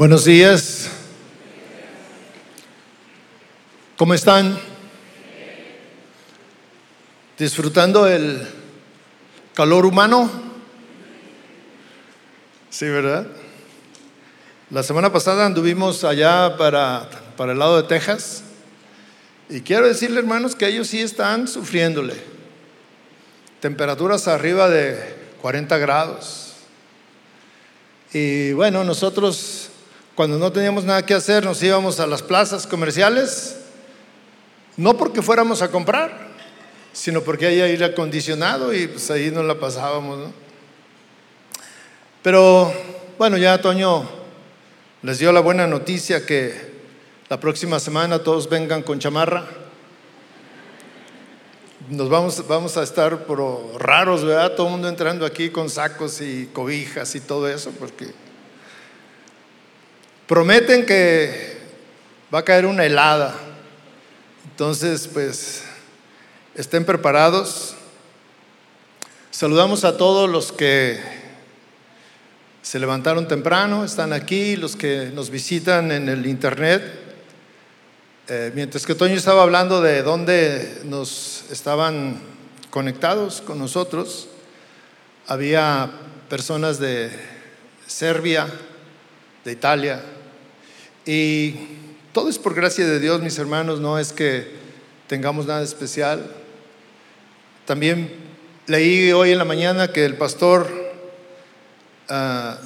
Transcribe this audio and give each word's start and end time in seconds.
Buenos 0.00 0.24
días. 0.24 0.88
¿Cómo 3.98 4.14
están? 4.14 4.58
¿Disfrutando 7.38 8.06
el 8.06 8.48
calor 9.52 9.84
humano? 9.84 10.30
Sí, 12.70 12.86
¿verdad? 12.88 13.26
La 14.70 14.82
semana 14.82 15.12
pasada 15.12 15.44
anduvimos 15.44 16.02
allá 16.02 16.56
para, 16.56 17.10
para 17.36 17.52
el 17.52 17.58
lado 17.58 17.76
de 17.76 17.86
Texas 17.86 18.42
y 19.50 19.60
quiero 19.60 19.86
decirle, 19.86 20.20
hermanos, 20.20 20.56
que 20.56 20.66
ellos 20.66 20.88
sí 20.88 21.00
están 21.00 21.46
sufriéndole. 21.46 22.14
Temperaturas 23.60 24.28
arriba 24.28 24.70
de 24.70 25.14
40 25.42 25.76
grados. 25.76 26.54
Y 28.14 28.54
bueno, 28.54 28.82
nosotros 28.82 29.69
cuando 30.20 30.38
no 30.38 30.52
teníamos 30.52 30.84
nada 30.84 31.06
que 31.06 31.14
hacer, 31.14 31.46
nos 31.46 31.62
íbamos 31.62 31.98
a 31.98 32.06
las 32.06 32.20
plazas 32.20 32.66
comerciales, 32.66 33.56
no 34.76 34.98
porque 34.98 35.22
fuéramos 35.22 35.62
a 35.62 35.70
comprar, 35.70 36.28
sino 36.92 37.22
porque 37.22 37.46
hay 37.46 37.62
aire 37.62 37.86
acondicionado 37.86 38.74
y 38.74 38.86
pues 38.86 39.10
ahí 39.10 39.30
nos 39.30 39.46
la 39.46 39.58
pasábamos. 39.58 40.28
Pero 42.22 42.70
bueno, 43.16 43.38
ya 43.38 43.62
Toño 43.62 44.06
les 45.00 45.18
dio 45.20 45.32
la 45.32 45.40
buena 45.40 45.66
noticia 45.66 46.26
que 46.26 46.54
la 47.30 47.40
próxima 47.40 47.80
semana 47.80 48.18
todos 48.18 48.46
vengan 48.46 48.82
con 48.82 48.98
chamarra. 48.98 49.46
Nos 51.88 52.10
vamos, 52.10 52.46
vamos 52.46 52.76
a 52.76 52.82
estar 52.82 53.24
por 53.24 53.40
raros, 53.78 54.22
¿verdad? 54.22 54.54
Todo 54.54 54.66
el 54.66 54.72
mundo 54.72 54.88
entrando 54.90 55.24
aquí 55.24 55.48
con 55.48 55.70
sacos 55.70 56.20
y 56.20 56.50
cobijas 56.52 57.14
y 57.14 57.20
todo 57.20 57.48
eso, 57.48 57.70
porque 57.78 58.12
Prometen 60.30 60.86
que 60.86 61.56
va 62.32 62.38
a 62.38 62.44
caer 62.44 62.64
una 62.64 62.84
helada. 62.84 63.34
Entonces, 64.48 65.08
pues, 65.12 65.64
estén 66.54 66.84
preparados. 66.84 67.74
Saludamos 69.32 69.82
a 69.82 69.96
todos 69.96 70.30
los 70.30 70.52
que 70.52 71.00
se 72.62 72.78
levantaron 72.78 73.26
temprano, 73.26 73.84
están 73.84 74.12
aquí, 74.12 74.54
los 74.54 74.76
que 74.76 75.10
nos 75.12 75.30
visitan 75.30 75.90
en 75.90 76.08
el 76.08 76.24
internet. 76.26 76.80
Eh, 78.28 78.52
mientras 78.54 78.86
que 78.86 78.94
Toño 78.94 79.16
estaba 79.16 79.42
hablando 79.42 79.82
de 79.82 80.04
dónde 80.04 80.82
nos 80.84 81.46
estaban 81.50 82.20
conectados 82.70 83.40
con 83.40 83.58
nosotros, 83.58 84.28
había 85.26 85.90
personas 86.28 86.78
de 86.78 87.10
Serbia, 87.88 88.46
de 89.44 89.50
Italia, 89.50 90.00
y 91.06 91.54
todo 92.12 92.28
es 92.28 92.38
por 92.38 92.54
gracia 92.54 92.86
de 92.86 93.00
Dios, 93.00 93.22
mis 93.22 93.38
hermanos, 93.38 93.80
no 93.80 93.98
es 93.98 94.12
que 94.12 94.48
tengamos 95.06 95.46
nada 95.46 95.62
especial. 95.62 96.24
También 97.66 98.12
leí 98.66 99.12
hoy 99.12 99.32
en 99.32 99.38
la 99.38 99.44
mañana 99.44 99.92
que 99.92 100.04
el 100.04 100.16
pastor 100.16 100.68
ah, 102.08 102.58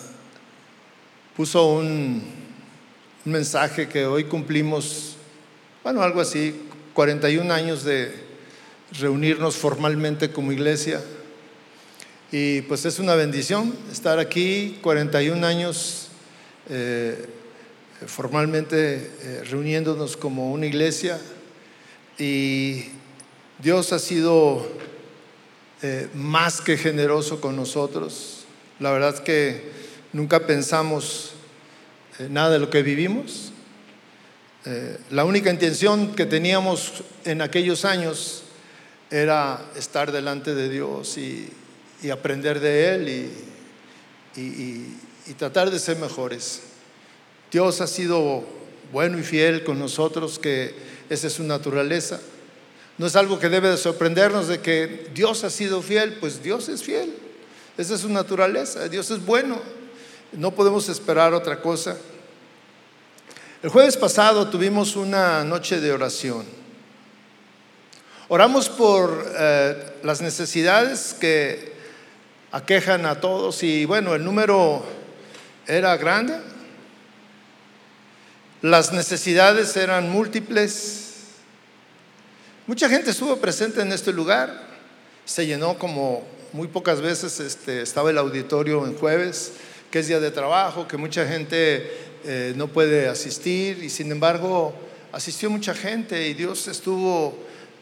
puso 1.36 1.66
un, 1.66 2.22
un 3.24 3.32
mensaje 3.32 3.88
que 3.88 4.06
hoy 4.06 4.24
cumplimos, 4.24 5.16
bueno, 5.82 6.02
algo 6.02 6.20
así, 6.20 6.54
41 6.94 7.52
años 7.52 7.84
de 7.84 8.14
reunirnos 8.98 9.56
formalmente 9.56 10.30
como 10.30 10.52
iglesia. 10.52 11.02
Y 12.32 12.62
pues 12.62 12.84
es 12.84 12.98
una 12.98 13.14
bendición 13.14 13.74
estar 13.92 14.18
aquí, 14.18 14.78
41 14.82 15.46
años 15.46 16.08
eh, 16.68 17.26
formalmente 18.06 19.10
eh, 19.22 19.44
reuniéndonos 19.44 20.16
como 20.16 20.52
una 20.52 20.66
iglesia 20.66 21.20
y 22.18 22.86
Dios 23.58 23.92
ha 23.92 23.98
sido 23.98 24.66
eh, 25.82 26.08
más 26.14 26.60
que 26.60 26.76
generoso 26.76 27.40
con 27.40 27.56
nosotros. 27.56 28.44
La 28.80 28.90
verdad 28.90 29.14
es 29.14 29.20
que 29.20 29.70
nunca 30.12 30.46
pensamos 30.46 31.32
eh, 32.18 32.28
nada 32.30 32.50
de 32.50 32.58
lo 32.58 32.70
que 32.70 32.82
vivimos. 32.82 33.50
la 35.10 35.26
única 35.26 35.50
intención 35.50 36.14
que 36.14 36.24
teníamos 36.24 37.04
en 37.26 37.42
aquellos 37.42 37.84
años 37.84 38.44
era 39.10 39.60
estar 39.76 40.10
delante 40.10 40.54
de 40.54 40.70
Dios 40.70 41.18
y, 41.18 41.50
aprender 42.10 42.60
de 42.60 42.94
Él 42.94 43.30
y 44.36 45.32
tratar 45.34 45.70
de 45.70 45.78
ser 45.78 45.96
mejores. 45.98 46.73
Dios 47.54 47.80
ha 47.80 47.86
sido 47.86 48.42
bueno 48.90 49.16
y 49.16 49.22
fiel 49.22 49.62
con 49.62 49.78
nosotros, 49.78 50.40
que 50.40 50.74
esa 51.08 51.28
es 51.28 51.34
su 51.34 51.44
naturaleza. 51.44 52.18
No 52.98 53.06
es 53.06 53.14
algo 53.14 53.38
que 53.38 53.48
debe 53.48 53.68
de 53.68 53.76
sorprendernos 53.76 54.48
de 54.48 54.58
que 54.58 55.08
Dios 55.14 55.44
ha 55.44 55.50
sido 55.50 55.80
fiel, 55.80 56.14
pues 56.14 56.42
Dios 56.42 56.68
es 56.68 56.82
fiel. 56.82 57.14
Esa 57.78 57.94
es 57.94 58.00
su 58.00 58.08
naturaleza, 58.08 58.88
Dios 58.88 59.08
es 59.12 59.24
bueno. 59.24 59.60
No 60.32 60.50
podemos 60.50 60.88
esperar 60.88 61.32
otra 61.32 61.62
cosa. 61.62 61.96
El 63.62 63.70
jueves 63.70 63.96
pasado 63.96 64.48
tuvimos 64.48 64.96
una 64.96 65.44
noche 65.44 65.80
de 65.80 65.92
oración. 65.92 66.44
Oramos 68.26 68.68
por 68.68 69.32
eh, 69.38 69.92
las 70.02 70.20
necesidades 70.20 71.14
que 71.20 71.72
aquejan 72.50 73.06
a 73.06 73.20
todos 73.20 73.62
y 73.62 73.84
bueno, 73.84 74.12
el 74.16 74.24
número 74.24 74.84
era 75.68 75.96
grande, 75.96 76.34
las 78.64 78.94
necesidades 78.94 79.76
eran 79.76 80.08
múltiples. 80.08 81.16
Mucha 82.66 82.88
gente 82.88 83.10
estuvo 83.10 83.36
presente 83.36 83.82
en 83.82 83.92
este 83.92 84.10
lugar. 84.10 84.58
Se 85.26 85.46
llenó 85.46 85.78
como 85.78 86.26
muy 86.54 86.68
pocas 86.68 87.02
veces. 87.02 87.40
Este, 87.40 87.82
estaba 87.82 88.08
el 88.08 88.16
auditorio 88.16 88.86
en 88.86 88.96
jueves, 88.96 89.52
que 89.90 89.98
es 89.98 90.08
día 90.08 90.18
de 90.18 90.30
trabajo, 90.30 90.88
que 90.88 90.96
mucha 90.96 91.26
gente 91.26 91.90
eh, 92.24 92.54
no 92.56 92.68
puede 92.68 93.06
asistir. 93.06 93.84
Y 93.84 93.90
sin 93.90 94.10
embargo, 94.10 94.74
asistió 95.12 95.50
mucha 95.50 95.74
gente 95.74 96.26
y 96.26 96.32
Dios 96.32 96.66
estuvo, 96.66 97.36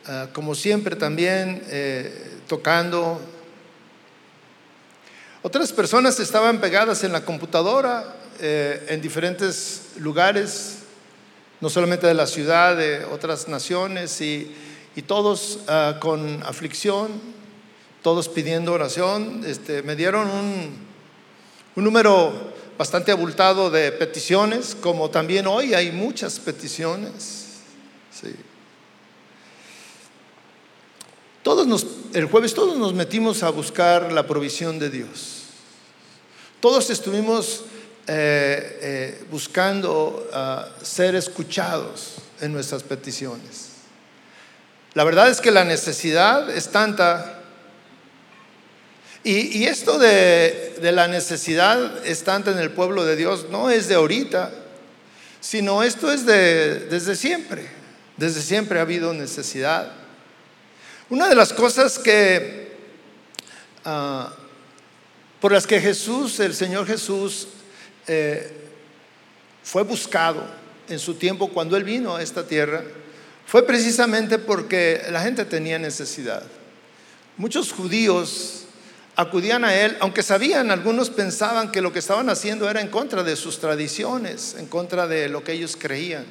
ah, 0.07 0.31
como 0.33 0.53
siempre, 0.57 0.97
también 0.97 1.63
eh, 1.69 2.41
tocando. 2.49 3.21
Otras 5.43 5.73
personas 5.73 6.19
estaban 6.19 6.61
pegadas 6.61 7.05
en 7.05 7.13
la 7.13 7.25
computadora 7.25 8.17
eh, 8.45 8.87
en 8.89 9.01
diferentes 9.01 9.93
lugares, 10.01 10.79
no 11.61 11.71
solamente 11.71 12.09
de 12.09 12.15
la 12.15 12.27
ciudad, 12.27 12.77
de 12.77 13.05
otras 13.05 13.47
naciones, 13.47 14.21
y, 14.21 14.53
todos 15.07 15.61
ah, 15.69 15.99
con 16.01 16.43
aflicción, 16.43 17.09
todos 18.03 18.29
pidiendo 18.29 18.73
oración. 18.73 19.45
Este, 19.47 19.85
me 19.85 19.95
dieron 19.95 20.29
un, 20.29 20.77
un 21.77 21.85
número 21.85 22.53
bastante 22.77 23.13
abultado 23.13 23.71
de 23.71 23.93
peticiones, 23.93 24.75
como 24.75 25.09
también 25.09 25.47
hoy 25.47 25.73
hay 25.73 25.93
muchas 25.93 26.41
peticiones. 26.41 27.61
Todos 31.45 31.65
nos, 31.69 31.87
el 32.13 32.27
jueves 32.27 32.55
todos 32.55 32.77
nos 32.77 32.93
metimos 32.93 33.45
a 33.45 33.51
buscar 33.51 34.11
la 34.11 34.27
provisión 34.27 34.81
de 34.81 34.91
Dios. 34.91 35.45
Todos 36.61 36.91
estuvimos 36.91 37.67
eh, 38.09 38.79
eh, 38.83 39.25
buscando 39.31 40.29
ah, 40.33 40.69
ser 40.83 41.15
escuchados 41.15 42.17
en 42.41 42.53
nuestras 42.53 42.83
peticiones. 42.83 43.69
La 44.95 45.05
verdad 45.05 45.31
es 45.31 45.41
que 45.41 45.53
la 45.53 45.65
necesidad 45.65 46.51
es 46.51 46.69
tanta. 46.69 47.39
Y, 49.25 49.67
esto 49.67 50.01
de, 50.01 50.79
la 50.83 51.07
necesidad 51.07 52.05
es 52.05 52.25
tanta 52.25 52.51
en 52.51 52.59
el 52.59 52.73
pueblo 52.73 53.05
de 53.05 53.15
Dios 53.15 53.47
no 53.51 53.71
es 53.71 53.87
de 53.87 53.95
ahorita, 53.95 54.51
sino 55.41 55.85
esto 55.85 56.11
es 56.11 56.27
de, 56.27 56.81
desde 56.91 57.15
siempre. 57.15 57.69
Desde 58.17 58.43
siempre 58.43 58.81
ha 58.81 58.83
habido 58.83 59.15
necesidad. 59.15 59.93
Una 61.09 61.29
de 61.29 61.37
las 61.37 61.53
cosas 61.53 62.01
que 62.01 62.77
ah, 63.85 64.33
por 65.41 65.53
las 65.53 65.67
que 65.67 65.81
Jesús, 65.81 66.41
el 66.41 66.55
Señor 66.55 66.87
Jesús, 66.87 67.49
eh, 68.07 68.51
fue 69.63 69.83
buscado 69.83 70.45
en 70.89 70.99
su 70.99 71.15
tiempo 71.15 71.49
cuando 71.49 71.77
él 71.77 71.85
vino 71.85 72.17
a 72.17 72.23
esta 72.23 72.47
tierra 72.47 72.83
fue 73.47 73.67
precisamente 73.67 74.39
porque 74.39 75.03
la 75.11 75.21
gente 75.21 75.45
tenía 75.45 75.79
necesidad. 75.79 76.43
Muchos 77.37 77.73
judíos 77.73 78.65
acudían 79.15 79.65
a 79.65 79.75
él, 79.75 79.97
aunque 80.01 80.23
sabían, 80.23 80.71
algunos 80.71 81.11
pensaban 81.11 81.71
que 81.71 81.83
lo 81.83 81.93
que 81.93 81.99
estaban 81.99 82.31
haciendo 82.31 82.69
era 82.71 82.81
en 82.81 82.89
contra 82.89 83.23
de 83.23 83.37
sus 83.37 83.59
tradiciones, 83.59 84.57
en 84.59 84.67
contra 84.67 85.07
de 85.07 85.29
lo 85.29 85.45
que 85.45 85.53
ellos 85.53 85.77
creían, 85.79 86.25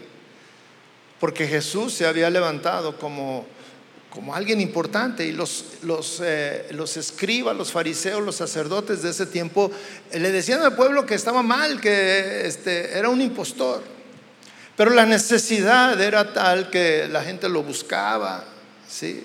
porque 1.20 1.48
Jesús 1.48 1.94
se 1.94 2.08
había 2.08 2.30
levantado 2.30 2.98
como 2.98 3.46
como 4.12 4.36
alguien 4.36 4.60
importante 4.60 5.26
y 5.26 5.32
los, 5.32 5.66
los, 5.84 6.22
eh, 6.22 6.68
los, 6.72 6.98
escribas, 6.98 7.56
los 7.56 7.72
fariseos, 7.72 8.22
los 8.22 8.36
sacerdotes 8.36 9.02
de 9.02 9.10
ese 9.10 9.26
tiempo 9.26 9.72
eh, 10.12 10.20
le 10.20 10.32
decían 10.32 10.62
al 10.62 10.76
pueblo 10.76 11.06
que 11.06 11.16
estaba 11.16 11.42
mal, 11.42 11.80
que 11.80 12.46
este, 12.46 12.98
era 12.98 13.08
un 13.08 13.22
impostor. 13.22 13.82
Pero 14.76 14.92
la 14.92 15.06
necesidad 15.06 16.00
era 16.00 16.34
tal 16.34 16.70
que 16.70 17.08
la 17.10 17.24
gente 17.24 17.48
lo 17.48 17.64
buscaba, 17.64 18.44
¿sí? 18.88 19.24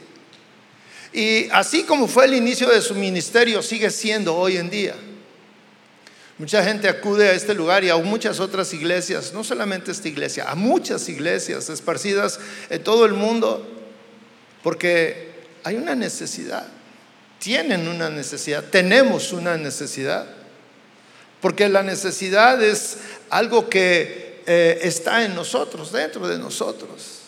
Y 1.12 1.48
así 1.50 1.82
como 1.82 2.06
fue 2.06 2.26
el 2.26 2.34
inicio 2.34 2.68
de 2.68 2.80
su 2.80 2.94
ministerio, 2.94 3.62
sigue 3.62 3.90
siendo 3.90 4.36
hoy 4.36 4.56
en 4.56 4.70
día. 4.70 4.94
Mucha 6.38 6.62
gente 6.62 6.88
acude 6.88 7.30
a 7.30 7.32
este 7.32 7.54
lugar 7.54 7.82
y 7.82 7.88
a 7.88 7.96
muchas 7.96 8.38
otras 8.38 8.72
iglesias, 8.74 9.32
no 9.32 9.42
solamente 9.42 9.90
esta 9.90 10.06
iglesia, 10.06 10.44
a 10.48 10.54
muchas 10.54 11.08
iglesias 11.08 11.70
esparcidas 11.70 12.38
en 12.68 12.84
todo 12.84 13.06
el 13.06 13.14
mundo, 13.14 13.75
porque 14.66 15.32
hay 15.62 15.76
una 15.76 15.94
necesidad, 15.94 16.66
tienen 17.38 17.86
una 17.86 18.10
necesidad, 18.10 18.64
tenemos 18.64 19.32
una 19.32 19.56
necesidad, 19.56 20.26
porque 21.40 21.68
la 21.68 21.84
necesidad 21.84 22.60
es 22.60 22.96
algo 23.30 23.68
que 23.68 24.42
eh, 24.44 24.80
está 24.82 25.24
en 25.24 25.36
nosotros, 25.36 25.92
dentro 25.92 26.26
de 26.26 26.36
nosotros. 26.36 27.20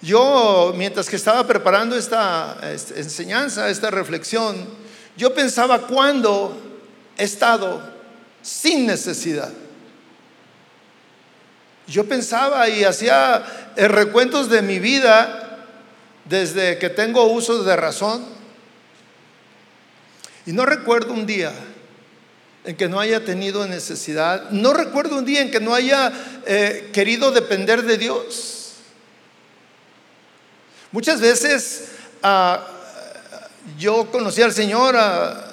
Yo, 0.00 0.74
mientras 0.76 1.08
que 1.08 1.14
estaba 1.14 1.46
preparando 1.46 1.96
esta, 1.96 2.58
esta 2.74 2.96
enseñanza, 2.96 3.70
esta 3.70 3.92
reflexión, 3.92 4.66
yo 5.16 5.32
pensaba 5.32 5.86
cuándo 5.86 6.60
he 7.16 7.22
estado 7.22 7.80
sin 8.42 8.84
necesidad. 8.84 9.52
Yo 11.86 12.04
pensaba 12.04 12.68
y 12.68 12.82
hacía 12.82 13.70
eh, 13.76 13.86
recuentos 13.86 14.48
de 14.50 14.60
mi 14.62 14.80
vida 14.80 15.50
desde 16.24 16.78
que 16.78 16.90
tengo 16.90 17.24
uso 17.24 17.62
de 17.62 17.76
razón. 17.76 18.24
Y 20.46 20.52
no 20.52 20.66
recuerdo 20.66 21.12
un 21.12 21.26
día 21.26 21.52
en 22.64 22.76
que 22.76 22.88
no 22.88 23.00
haya 23.00 23.24
tenido 23.24 23.66
necesidad. 23.66 24.50
No 24.50 24.72
recuerdo 24.72 25.18
un 25.18 25.24
día 25.24 25.40
en 25.40 25.50
que 25.50 25.60
no 25.60 25.74
haya 25.74 26.12
eh, 26.46 26.90
querido 26.92 27.30
depender 27.30 27.82
de 27.82 27.98
Dios. 27.98 28.74
Muchas 30.92 31.20
veces 31.20 31.88
ah, 32.22 32.66
yo 33.78 34.10
conocí 34.10 34.42
al 34.42 34.52
Señor, 34.52 34.94
ah, 34.96 35.51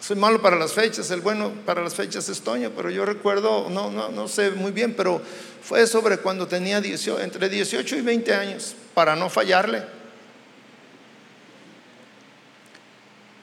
soy 0.00 0.16
malo 0.16 0.40
para 0.40 0.56
las 0.56 0.72
fechas, 0.72 1.10
el 1.10 1.20
bueno 1.20 1.52
para 1.66 1.82
las 1.82 1.94
fechas 1.94 2.28
es 2.28 2.40
Toño, 2.40 2.70
pero 2.76 2.88
yo 2.90 3.04
recuerdo, 3.04 3.68
no, 3.68 3.90
no, 3.90 4.10
no 4.10 4.28
sé 4.28 4.50
muy 4.52 4.70
bien, 4.70 4.94
pero 4.94 5.20
fue 5.62 5.86
sobre 5.86 6.18
cuando 6.18 6.46
tenía 6.46 6.78
entre 6.78 7.48
18 7.48 7.96
y 7.96 8.00
20 8.00 8.34
años 8.34 8.76
para 8.94 9.16
no 9.16 9.28
fallarle. 9.28 9.82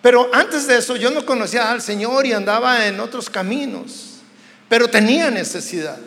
Pero 0.01 0.29
antes 0.33 0.67
de 0.67 0.77
eso 0.77 0.95
yo 0.95 1.11
no 1.11 1.25
conocía 1.25 1.71
al 1.71 1.81
Señor 1.81 2.25
y 2.25 2.33
andaba 2.33 2.87
en 2.87 2.99
otros 2.99 3.29
caminos, 3.29 4.21
pero 4.69 4.87
tenía 4.87 5.29
necesidad. 5.31 5.97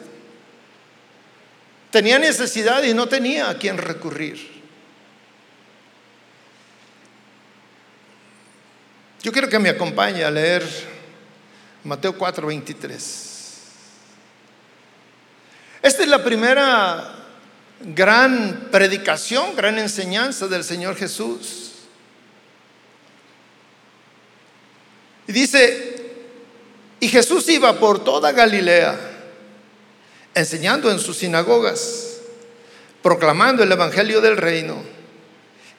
Tenía 1.91 2.19
necesidad 2.19 2.83
y 2.85 2.94
no 2.94 3.09
tenía 3.09 3.51
a 3.51 3.59
quien 3.59 3.77
recurrir. 3.77 4.57
Yo 9.29 9.33
quiero 9.33 9.51
que 9.51 9.59
me 9.59 9.69
acompañe 9.69 10.25
a 10.25 10.31
leer 10.31 10.67
Mateo 11.85 12.17
4:23. 12.17 12.95
Esta 15.83 16.03
es 16.03 16.09
la 16.09 16.25
primera 16.25 17.27
gran 17.79 18.69
predicación, 18.73 19.55
gran 19.55 19.79
enseñanza 19.79 20.49
del 20.49 20.65
Señor 20.65 20.97
Jesús. 20.97 21.73
Y 25.27 25.33
dice, 25.33 26.07
y 26.99 27.09
Jesús 27.09 27.47
iba 27.51 27.79
por 27.79 28.03
toda 28.03 28.33
Galilea, 28.33 28.99
enseñando 30.33 30.91
en 30.91 30.99
sus 30.99 31.19
sinagogas, 31.19 32.21
proclamando 33.03 33.63
el 33.63 33.71
Evangelio 33.71 34.23
del 34.23 34.39
reino 34.39 34.83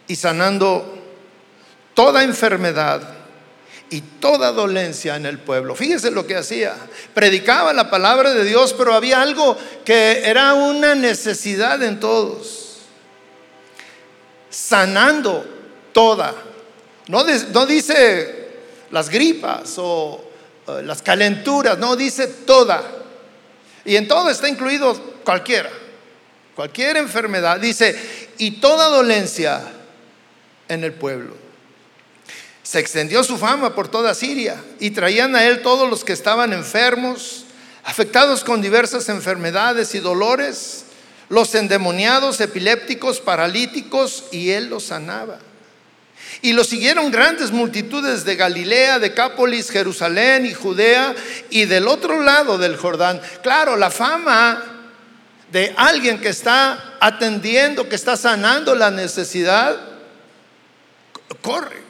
y 0.07 0.15
sanando 0.17 1.03
toda 1.95 2.23
enfermedad 2.23 3.15
y 3.89 4.01
toda 4.01 4.51
dolencia 4.51 5.15
en 5.15 5.25
el 5.25 5.39
pueblo. 5.39 5.75
Fíjese 5.75 6.11
lo 6.11 6.27
que 6.27 6.35
hacía. 6.35 6.75
Predicaba 7.13 7.73
la 7.73 7.89
palabra 7.89 8.33
de 8.33 8.43
Dios, 8.43 8.73
pero 8.73 8.93
había 8.93 9.21
algo 9.21 9.57
que 9.83 10.21
era 10.25 10.53
una 10.53 10.95
necesidad 10.95 11.81
en 11.81 11.99
todos. 11.99 12.77
Sanando 14.49 15.45
toda. 15.91 16.35
No, 17.07 17.23
dice 17.23 18.47
las 18.91 19.09
gripas 19.09 19.75
o 19.77 20.23
eh, 20.67 20.81
las 20.83 21.01
calenturas, 21.01 21.77
no 21.77 21.95
dice 21.95 22.27
toda. 22.27 22.83
Y 23.85 23.95
en 23.95 24.07
todo 24.07 24.29
está 24.29 24.47
incluido 24.47 24.93
cualquiera. 25.23 25.69
Cualquier 26.55 26.97
enfermedad. 26.97 27.59
Dice, 27.59 28.29
y 28.37 28.51
toda 28.59 28.89
dolencia 28.89 29.61
en 30.67 30.83
el 30.83 30.93
pueblo. 30.93 31.48
Se 32.69 32.77
extendió 32.77 33.23
su 33.23 33.39
fama 33.39 33.73
por 33.73 33.87
toda 33.87 34.13
Siria 34.13 34.63
y 34.79 34.91
traían 34.91 35.35
a 35.35 35.43
él 35.43 35.63
todos 35.63 35.89
los 35.89 36.03
que 36.03 36.13
estaban 36.13 36.53
enfermos, 36.53 37.45
afectados 37.83 38.43
con 38.43 38.61
diversas 38.61 39.09
enfermedades 39.09 39.95
y 39.95 39.99
dolores, 39.99 40.83
los 41.29 41.55
endemoniados, 41.55 42.39
epilépticos, 42.39 43.21
paralíticos, 43.21 44.25
y 44.31 44.51
él 44.51 44.69
los 44.69 44.83
sanaba. 44.83 45.39
Y 46.43 46.53
lo 46.53 46.63
siguieron 46.63 47.09
grandes 47.09 47.49
multitudes 47.49 48.23
de 48.23 48.35
Galilea, 48.35 48.99
de 48.99 49.15
Cápolis, 49.15 49.71
Jerusalén 49.71 50.45
y 50.45 50.53
Judea 50.53 51.15
y 51.49 51.65
del 51.65 51.87
otro 51.87 52.21
lado 52.21 52.59
del 52.59 52.77
Jordán. 52.77 53.19
Claro, 53.41 53.77
la 53.77 53.89
fama 53.89 54.63
de 55.51 55.73
alguien 55.75 56.21
que 56.21 56.29
está 56.29 56.97
atendiendo, 56.99 57.89
que 57.89 57.95
está 57.95 58.15
sanando 58.15 58.75
la 58.75 58.91
necesidad, 58.91 59.75
corre. 61.41 61.88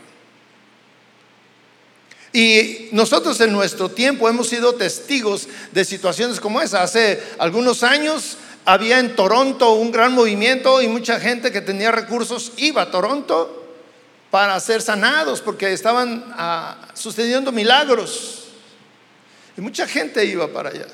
Y 2.32 2.90
nosotros 2.92 3.40
en 3.42 3.52
nuestro 3.52 3.90
tiempo 3.90 4.30
hemos 4.30 4.50
sido 4.50 4.76
testigos 4.76 5.48
de 5.72 5.84
situaciones 5.84 6.40
como 6.40 6.62
esa. 6.62 6.84
Hace 6.84 7.22
algunos 7.40 7.84
años 7.84 8.38
había 8.66 9.00
en 9.00 9.16
Toronto 9.16 9.74
un 9.74 9.92
gran 9.92 10.14
movimiento 10.14 10.82
y 10.82 10.88
mucha 10.88 11.20
gente 11.20 11.52
que 11.52 11.62
tenía 11.62 11.92
recursos 11.92 12.52
iba 12.58 12.84
a 12.84 12.92
Toronto 12.92 13.56
para 14.30 14.60
ser 14.60 14.82
sanados 14.82 15.42
porque 15.42 15.74
estaban 15.74 16.24
ah, 16.38 16.78
sucediendo 16.94 17.52
milagros. 17.52 18.50
Y 19.58 19.62
mucha 19.62 19.88
gente 19.88 20.24
iba 20.24 20.48
para 20.48 20.70
allá. 20.70 20.86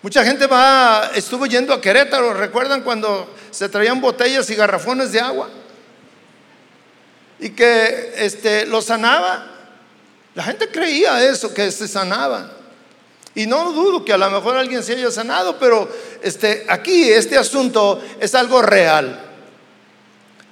Mucha 0.00 0.24
gente 0.24 0.46
va, 0.46 1.10
estuvo 1.14 1.46
yendo 1.46 1.74
a 1.74 1.80
Querétaro, 1.80 2.32
¿recuerdan 2.32 2.82
cuando 2.82 3.34
se 3.50 3.68
traían 3.68 4.00
botellas 4.00 4.48
y 4.50 4.54
garrafones 4.54 5.12
de 5.12 5.20
agua? 5.20 5.50
Y 7.38 7.50
que 7.50 8.14
este, 8.16 8.66
lo 8.66 8.82
sanaba. 8.82 9.46
La 10.34 10.42
gente 10.42 10.68
creía 10.68 11.24
eso, 11.24 11.52
que 11.52 11.70
se 11.70 11.88
sanaban. 11.88 12.50
Y 13.34 13.46
no 13.46 13.72
dudo 13.72 14.04
que 14.04 14.12
a 14.12 14.18
lo 14.18 14.30
mejor 14.30 14.56
alguien 14.56 14.82
se 14.82 14.94
haya 14.94 15.10
sanado, 15.10 15.58
pero 15.58 15.90
este, 16.22 16.64
aquí 16.68 17.10
este 17.10 17.36
asunto 17.36 18.02
es 18.18 18.34
algo 18.34 18.62
real. 18.62 19.22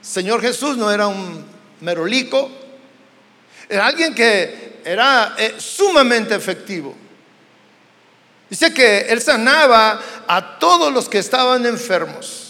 Señor 0.03 0.43
Jesús 0.43 0.77
no 0.77 0.91
era 0.91 1.07
un 1.07 1.45
merolico, 1.81 2.51
era 3.69 3.87
alguien 3.87 4.15
que 4.15 4.81
era 4.85 5.35
eh, 5.39 5.55
sumamente 5.57 6.35
efectivo. 6.35 6.95
Dice 8.51 8.75
que 8.75 9.01
él 9.09 9.23
sanaba 9.23 10.01
a 10.29 10.59
todos 10.59 10.93
los 10.93 11.09
que 11.09 11.19
estaban 11.19 11.65
enfermos. 11.65 12.44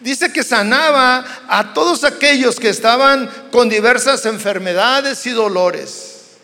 Dice 0.00 0.32
que 0.32 0.44
sanaba 0.44 1.24
a 1.48 1.74
todos 1.74 2.04
aquellos 2.04 2.60
que 2.60 2.68
estaban 2.68 3.28
con 3.50 3.68
diversas 3.68 4.24
enfermedades 4.26 5.26
y 5.26 5.30
dolores. 5.30 6.36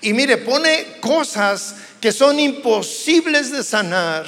Y 0.00 0.12
mire, 0.12 0.38
pone 0.38 0.98
cosas 1.00 1.76
que 2.00 2.12
son 2.12 2.40
imposibles 2.40 3.52
de 3.52 3.62
sanar 3.62 4.26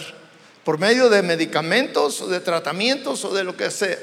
por 0.65 0.79
medio 0.79 1.11
de 1.11 1.23
medicamentos 1.23 2.21
o 2.21 2.29
de 2.29 2.41
tratamientos 2.41 3.25
o 3.25 3.35
de 3.35 3.45
lo 3.45 3.57
que 3.57 3.71
sea. 3.71 3.99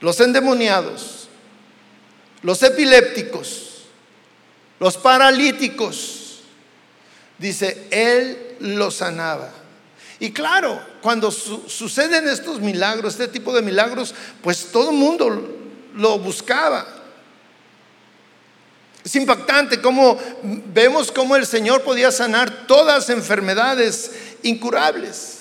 Los 0.00 0.20
endemoniados, 0.20 1.28
los 2.42 2.62
epilépticos, 2.62 3.84
los 4.80 4.96
paralíticos. 4.96 6.40
Dice, 7.38 7.86
Él 7.90 8.56
los 8.58 8.96
sanaba. 8.96 9.61
Y 10.22 10.30
claro, 10.30 10.80
cuando 11.00 11.32
suceden 11.32 12.28
estos 12.28 12.60
milagros, 12.60 13.14
este 13.14 13.26
tipo 13.26 13.52
de 13.52 13.60
milagros, 13.60 14.14
pues 14.40 14.66
todo 14.70 14.90
el 14.90 14.96
mundo 14.96 15.58
lo 15.96 16.18
buscaba. 16.20 16.86
Es 19.04 19.16
impactante 19.16 19.80
cómo 19.80 20.16
vemos 20.72 21.10
cómo 21.10 21.34
el 21.34 21.44
Señor 21.44 21.82
podía 21.82 22.12
sanar 22.12 22.68
todas 22.68 23.10
enfermedades 23.10 24.12
incurables. 24.44 25.38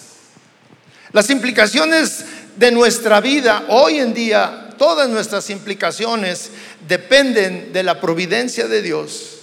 Las 1.11 1.29
implicaciones 1.29 2.25
de 2.55 2.71
nuestra 2.71 3.21
vida 3.21 3.65
hoy 3.67 3.99
en 3.99 4.15
día, 4.15 4.69
todas 4.79 5.07
nuestras 5.07 5.51
implicaciones 5.51 6.49
dependen 6.87 7.71
de 7.71 7.83
la 7.83 8.01
providencia 8.01 8.67
de 8.67 8.81
Dios. 8.81 9.40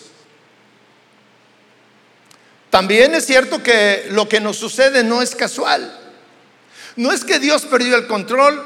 También 2.71 3.15
es 3.15 3.25
cierto 3.25 3.63
que 3.63 4.07
lo 4.11 4.29
que 4.29 4.41
nos 4.41 4.57
sucede 4.57 5.03
no 5.03 5.23
es 5.23 5.35
casual. 5.35 5.99
No 6.97 7.13
es 7.13 7.25
que 7.25 7.39
Dios 7.39 7.63
perdió 7.63 7.97
el 7.97 8.07
control. 8.07 8.63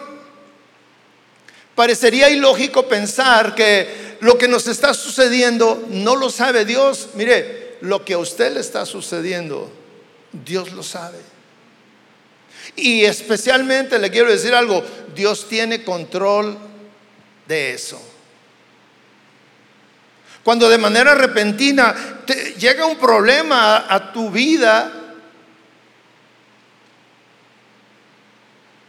Parecería 1.74 2.30
ilógico 2.30 2.88
pensar 2.88 3.54
que 3.54 4.16
lo 4.20 4.38
que 4.38 4.48
nos 4.48 4.66
está 4.66 4.94
sucediendo 4.94 5.86
no 5.88 6.16
lo 6.16 6.30
sabe 6.30 6.64
Dios. 6.64 7.10
Mire, 7.14 7.76
lo 7.80 8.04
que 8.04 8.14
a 8.14 8.18
usted 8.18 8.52
le 8.52 8.60
está 8.60 8.86
sucediendo, 8.86 9.70
Dios 10.32 10.72
lo 10.72 10.82
sabe. 10.82 11.18
Y 12.76 13.04
especialmente 13.04 13.98
le 13.98 14.10
quiero 14.10 14.30
decir 14.30 14.54
algo, 14.54 14.82
Dios 15.14 15.48
tiene 15.48 15.84
control 15.84 16.58
de 17.46 17.74
eso. 17.74 18.00
Cuando 20.44 20.68
de 20.68 20.78
manera 20.78 21.14
repentina 21.14 21.94
te 22.26 22.54
llega 22.54 22.86
un 22.86 22.98
problema 22.98 23.86
a 23.88 24.12
tu 24.12 24.30
vida, 24.30 24.92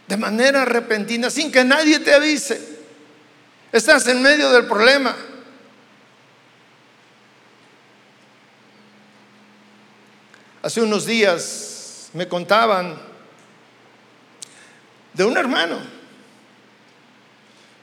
de 0.06 0.16
manera 0.16 0.64
repentina, 0.64 1.30
sin 1.30 1.50
que 1.50 1.64
nadie 1.64 2.00
te 2.00 2.12
avise, 2.12 2.60
estás 3.72 4.06
en 4.08 4.20
medio 4.20 4.50
del 4.50 4.66
problema. 4.66 5.14
Hace 10.62 10.80
unos 10.80 11.04
días 11.04 12.08
me 12.14 12.26
contaban 12.26 12.98
de 15.12 15.24
un 15.24 15.36
hermano 15.36 15.78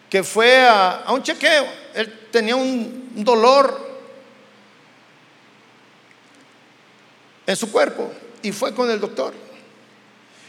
que 0.10 0.24
fue 0.24 0.68
a, 0.68 1.06
un 1.10 1.24
chequeo. 1.24 1.81
Tenía 2.32 2.56
un 2.56 3.24
dolor 3.24 3.92
en 7.46 7.56
su 7.56 7.72
cuerpo 7.72 8.12
y 8.42 8.52
fue 8.52 8.74
con 8.74 8.90
el 8.90 9.00
doctor. 9.00 9.34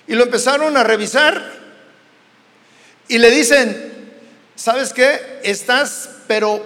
Y 0.07 0.15
lo 0.15 0.25
empezaron 0.25 0.77
a 0.77 0.85
revisar 0.85 1.53
y 3.09 3.19
le 3.19 3.31
dicen, 3.31 4.11
¿sabes 4.55 4.93
qué? 4.93 5.41
Estás 5.43 6.09
pero 6.27 6.65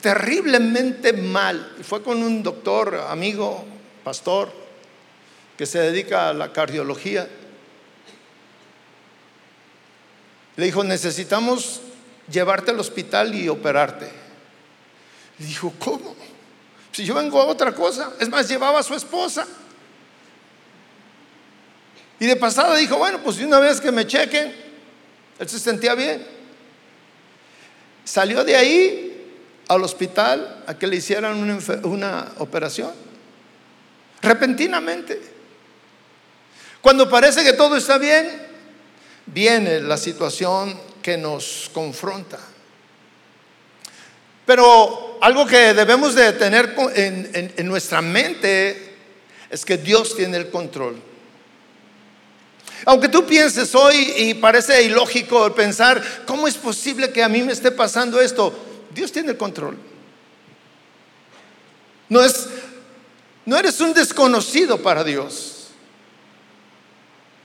terriblemente 0.00 1.12
mal. 1.12 1.74
Y 1.78 1.82
fue 1.82 2.02
con 2.02 2.22
un 2.22 2.42
doctor, 2.42 3.06
amigo, 3.08 3.64
pastor, 4.02 4.52
que 5.56 5.66
se 5.66 5.78
dedica 5.78 6.28
a 6.28 6.34
la 6.34 6.52
cardiología. 6.52 7.28
Le 10.56 10.64
dijo, 10.64 10.84
necesitamos 10.84 11.80
llevarte 12.30 12.70
al 12.70 12.80
hospital 12.80 13.34
y 13.34 13.48
operarte. 13.48 14.23
Y 15.38 15.44
dijo, 15.44 15.72
¿cómo? 15.78 16.14
Si 16.92 17.04
yo 17.04 17.14
vengo 17.14 17.40
a 17.40 17.46
otra 17.46 17.74
cosa. 17.74 18.12
Es 18.20 18.28
más, 18.28 18.48
llevaba 18.48 18.78
a 18.78 18.82
su 18.82 18.94
esposa. 18.94 19.46
Y 22.20 22.26
de 22.26 22.36
pasada 22.36 22.76
dijo, 22.76 22.96
bueno, 22.96 23.20
pues 23.22 23.38
una 23.38 23.58
vez 23.58 23.80
que 23.80 23.90
me 23.90 24.06
chequen, 24.06 24.54
él 25.38 25.48
se 25.48 25.58
sentía 25.58 25.94
bien. 25.94 26.24
Salió 28.04 28.44
de 28.44 28.54
ahí 28.54 29.34
al 29.66 29.82
hospital 29.82 30.62
a 30.66 30.78
que 30.78 30.86
le 30.86 30.96
hicieran 30.96 31.36
una 31.84 32.32
operación. 32.38 32.92
Repentinamente. 34.22 35.20
Cuando 36.80 37.08
parece 37.08 37.42
que 37.42 37.54
todo 37.54 37.76
está 37.76 37.98
bien, 37.98 38.28
viene 39.26 39.80
la 39.80 39.96
situación 39.96 40.78
que 41.02 41.16
nos 41.16 41.70
confronta. 41.72 42.38
Pero 44.46 45.18
algo 45.20 45.46
que 45.46 45.72
debemos 45.74 46.14
de 46.14 46.32
tener 46.32 46.74
en, 46.94 47.66
nuestra 47.66 48.02
mente 48.02 48.96
es 49.50 49.64
que 49.64 49.78
Dios 49.78 50.16
tiene 50.16 50.36
el 50.36 50.50
control. 50.50 51.00
Aunque 52.86 53.08
tú 53.08 53.24
pienses 53.24 53.74
hoy 53.74 54.12
y 54.16 54.34
parece 54.34 54.82
ilógico 54.82 55.54
pensar, 55.54 56.02
¿cómo 56.26 56.46
es 56.46 56.56
posible 56.56 57.10
que 57.10 57.22
a 57.22 57.28
mí 57.28 57.42
me 57.42 57.52
esté 57.52 57.70
pasando 57.70 58.20
esto? 58.20 58.52
Dios 58.90 59.10
tiene 59.10 59.30
el 59.30 59.38
control. 59.38 59.78
No 62.10 62.22
es 62.22 62.48
no 63.46 63.58
eres 63.58 63.80
un 63.80 63.92
desconocido 63.92 64.82
para 64.82 65.04
Dios. 65.04 65.68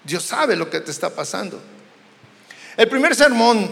Dios 0.04 0.24
sabe 0.24 0.56
lo 0.56 0.70
que 0.70 0.80
te 0.80 0.92
está 0.92 1.10
pasando. 1.10 1.62
El 2.78 2.88
primer 2.88 3.16
sermón 3.16 3.70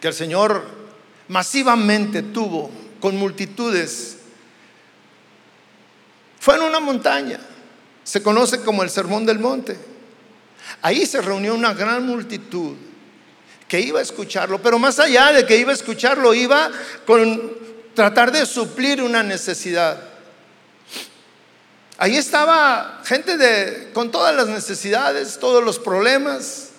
que 0.00 0.08
el 0.08 0.14
Señor 0.14 0.83
masivamente 1.28 2.22
tuvo 2.22 2.70
con 3.00 3.16
multitudes 3.16 4.18
fue 6.44 6.56
en 6.56 6.60
una 6.60 6.78
montaña. 6.78 7.40
Se 8.02 8.22
conoce 8.22 8.60
como 8.60 8.82
el 8.82 8.90
Sermón 8.90 9.24
del 9.24 9.38
Monte. 9.38 9.78
Ahí 10.82 11.06
se 11.06 11.22
reunió 11.22 11.54
una 11.54 11.72
gran 11.72 12.04
multitud 12.04 12.76
que 13.66 13.80
iba 13.80 14.00
a 14.00 14.02
escucharlo, 14.02 14.60
pero 14.60 14.78
más 14.78 14.98
allá 14.98 15.32
de 15.32 15.46
que 15.46 15.56
iba 15.56 15.70
a 15.70 15.74
escucharlo, 15.74 16.34
iba 16.34 16.70
con 17.06 17.50
tratar 17.94 18.30
de 18.30 18.44
suplir 18.44 19.02
una 19.02 19.22
necesidad. 19.22 19.98
Ahí 21.96 22.18
estaba 22.18 23.00
gente 23.06 23.38
de, 23.38 23.90
con 23.94 24.10
todas 24.10 24.36
las 24.36 24.48
necesidades, 24.48 25.38
todos 25.38 25.64
los 25.64 25.78
problemas, 25.78 26.72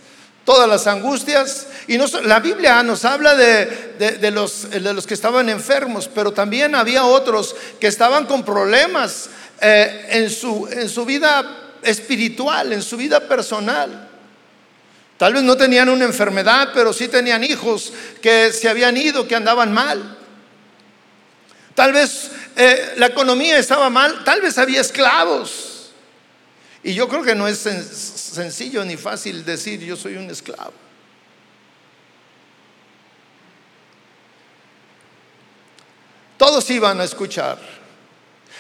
todas 0.45 0.69
las 0.69 0.87
angustias. 0.87 1.67
Y 1.87 1.97
la 1.97 2.39
Biblia 2.39 2.81
nos 2.83 3.03
habla 3.03 3.35
de, 3.35 4.31
los, 4.31 4.69
de, 4.69 4.93
los, 4.93 5.05
que 5.05 5.13
estaban 5.13 5.49
enfermos, 5.49 6.07
pero 6.13 6.31
también 6.31 6.75
había 6.75 7.03
otros 7.03 7.55
que 7.79 7.87
estaban 7.87 8.25
con 8.25 8.45
problemas 8.45 9.29
eh, 9.59 10.07
en, 10.11 10.29
su, 10.29 10.67
en 10.71 10.87
su 10.87 11.05
vida 11.05 11.73
espiritual, 11.81 12.71
en 12.71 12.81
su 12.81 12.95
vida 12.95 13.19
personal. 13.19 14.09
Tal 15.17 15.33
vez 15.33 15.43
no 15.43 15.55
tenían 15.55 15.89
una 15.89 16.05
enfermedad, 16.05 16.69
pero 16.73 16.91
sí 16.93 17.07
tenían 17.07 17.43
hijos 17.43 17.91
que 18.21 18.51
se 18.51 18.69
habían 18.69 18.97
ido, 18.97 19.27
que 19.27 19.35
andaban 19.35 19.71
mal. 19.73 20.17
Tal 21.73 21.93
vez 21.93 22.31
eh, 22.55 22.93
la 22.97 23.07
economía 23.07 23.57
estaba 23.57 23.89
mal, 23.89 24.23
tal 24.23 24.41
vez 24.41 24.57
había 24.57 24.81
esclavos. 24.81 25.74
Y 26.85 26.93
yo 26.93 27.09
creo 27.09 27.23
que 27.23 27.33
no 27.33 27.47
es 27.47 27.57
sencillo 27.57 28.85
ni 28.85 28.95
fácil 28.95 29.43
decir 29.43 29.79
yo 29.79 29.95
soy 29.95 30.17
un 30.17 30.29
esclavo. 30.29 30.71
Todos 36.37 36.69
iban 36.69 37.01
a 37.01 37.05
escuchar. 37.05 37.57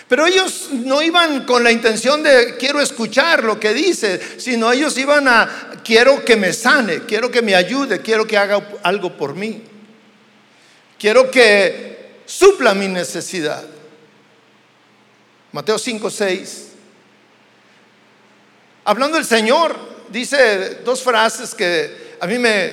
Pero 0.07 0.25
ellos 0.25 0.69
no 0.71 1.03
iban 1.03 1.45
con 1.45 1.63
la 1.63 1.71
intención 1.71 2.23
de 2.23 2.57
quiero 2.57 2.81
escuchar 2.81 3.43
lo 3.43 3.59
que 3.59 3.75
dice, 3.75 4.19
sino 4.39 4.71
ellos 4.71 4.97
iban 4.97 5.27
a 5.27 5.81
quiero 5.83 6.25
que 6.25 6.35
me 6.35 6.51
sane, 6.51 7.01
quiero 7.01 7.29
que 7.29 7.43
me 7.43 7.53
ayude, 7.53 8.01
quiero 8.01 8.25
que 8.25 8.39
haga 8.39 8.79
algo 8.81 9.15
por 9.15 9.35
mí. 9.35 9.61
Quiero 10.97 11.29
que 11.29 12.21
supla 12.25 12.73
mi 12.73 12.87
necesidad. 12.87 13.63
Mateo 15.51 15.77
5, 15.77 16.09
6. 16.09 16.64
Hablando 18.85 19.17
el 19.17 19.25
Señor, 19.25 19.77
dice 20.09 20.81
dos 20.85 21.01
frases 21.01 21.55
que 21.55 22.15
a 22.19 22.27
mí 22.27 22.37
me, 22.37 22.71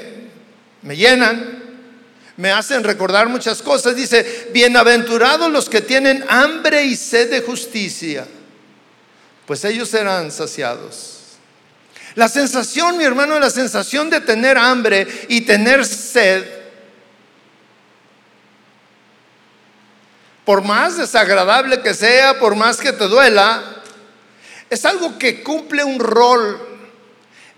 me 0.82 0.94
llenan, 0.94 1.62
me 2.36 2.50
hacen 2.50 2.84
recordar 2.84 3.28
muchas 3.28 3.62
cosas. 3.62 3.96
Dice, 3.96 4.50
bienaventurados 4.52 5.50
los 5.50 5.68
que 5.70 5.80
tienen 5.80 6.24
hambre 6.28 6.84
y 6.84 6.96
sed 6.96 7.30
de 7.30 7.40
justicia, 7.40 8.26
pues 9.46 9.64
ellos 9.64 9.88
serán 9.88 10.30
saciados. 10.30 11.20
La 12.14 12.28
sensación, 12.28 12.98
mi 12.98 13.04
hermano, 13.04 13.40
la 13.40 13.48
sensación 13.48 14.10
de 14.10 14.20
tener 14.20 14.58
hambre 14.58 15.08
y 15.28 15.40
tener 15.40 15.84
sed 15.86 16.44
por 20.44 20.62
más 20.62 20.98
desagradable 20.98 21.80
que 21.80 21.94
sea, 21.94 22.38
por 22.38 22.54
más 22.54 22.78
que 22.78 22.92
te 22.92 23.08
duela, 23.08 23.81
es 24.72 24.86
algo 24.86 25.18
que 25.18 25.42
cumple 25.42 25.84
un 25.84 25.98
rol 25.98 26.58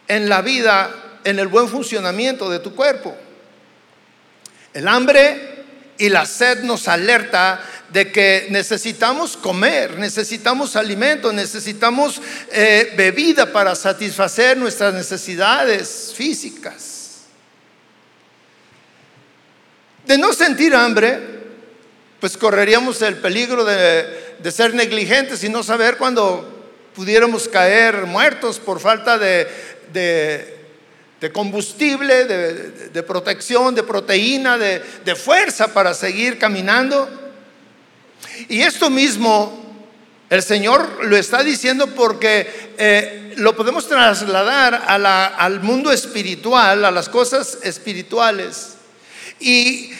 en 0.09 0.29
la 0.29 0.43
vida, 0.43 1.21
en 1.23 1.39
el 1.39 1.47
buen 1.47 1.69
funcionamiento 1.69 2.51
de 2.51 2.59
tu 2.59 2.75
cuerpo. 2.75 3.17
El 4.73 4.89
hambre 4.89 5.65
y 5.97 6.09
la 6.09 6.27
sed 6.27 6.65
nos 6.65 6.89
alerta 6.89 7.61
de 7.91 8.11
que 8.11 8.49
necesitamos 8.51 9.37
comer, 9.37 9.97
necesitamos 9.97 10.75
alimento, 10.75 11.33
necesitamos 11.33 12.21
eh, 12.51 12.93
bebida 12.97 13.53
para 13.53 13.77
satisfacer 13.77 14.57
nuestras 14.57 14.93
necesidades 14.93 16.13
físicas. 16.17 17.27
De 20.05 20.19
no 20.19 20.33
sentir 20.33 20.75
hambre, 20.75 21.21
pues 22.19 22.37
correríamos 22.37 23.01
el 23.03 23.19
peligro 23.19 23.65
de, 23.65 24.51
ser 24.51 24.75
negligentes 24.75 25.45
y 25.45 25.49
no 25.49 25.63
saber 25.63 25.97
cuándo 25.97 26.54
pudiéramos 26.95 27.49
caer 27.49 28.07
muertos 28.07 28.59
por 28.59 28.81
falta 28.81 29.19
de, 29.19 29.49
de 31.25 31.33
combustible, 31.33 32.27
de, 32.27 33.03
protección, 33.03 33.75
de 33.75 33.83
proteína, 33.83 34.59
de, 34.59 35.17
fuerza 35.17 35.73
para 35.73 35.95
seguir 35.95 36.39
caminando. 36.39 37.09
Y 38.51 38.61
esto 38.61 38.91
mismo 38.91 39.65
el 40.29 40.43
Señor 40.43 41.03
lo 41.07 41.17
está 41.17 41.43
diciendo 41.43 41.87
porque 41.95 42.75
eh, 42.77 43.33
lo 43.39 43.57
podemos 43.57 43.89
trasladar 43.89 44.85
al 44.87 45.61
mundo 45.61 45.93
espiritual, 45.93 46.85
a 46.85 46.91
las 46.91 47.09
cosas 47.09 47.59
espirituales. 47.63 48.75
Y 49.41 49.93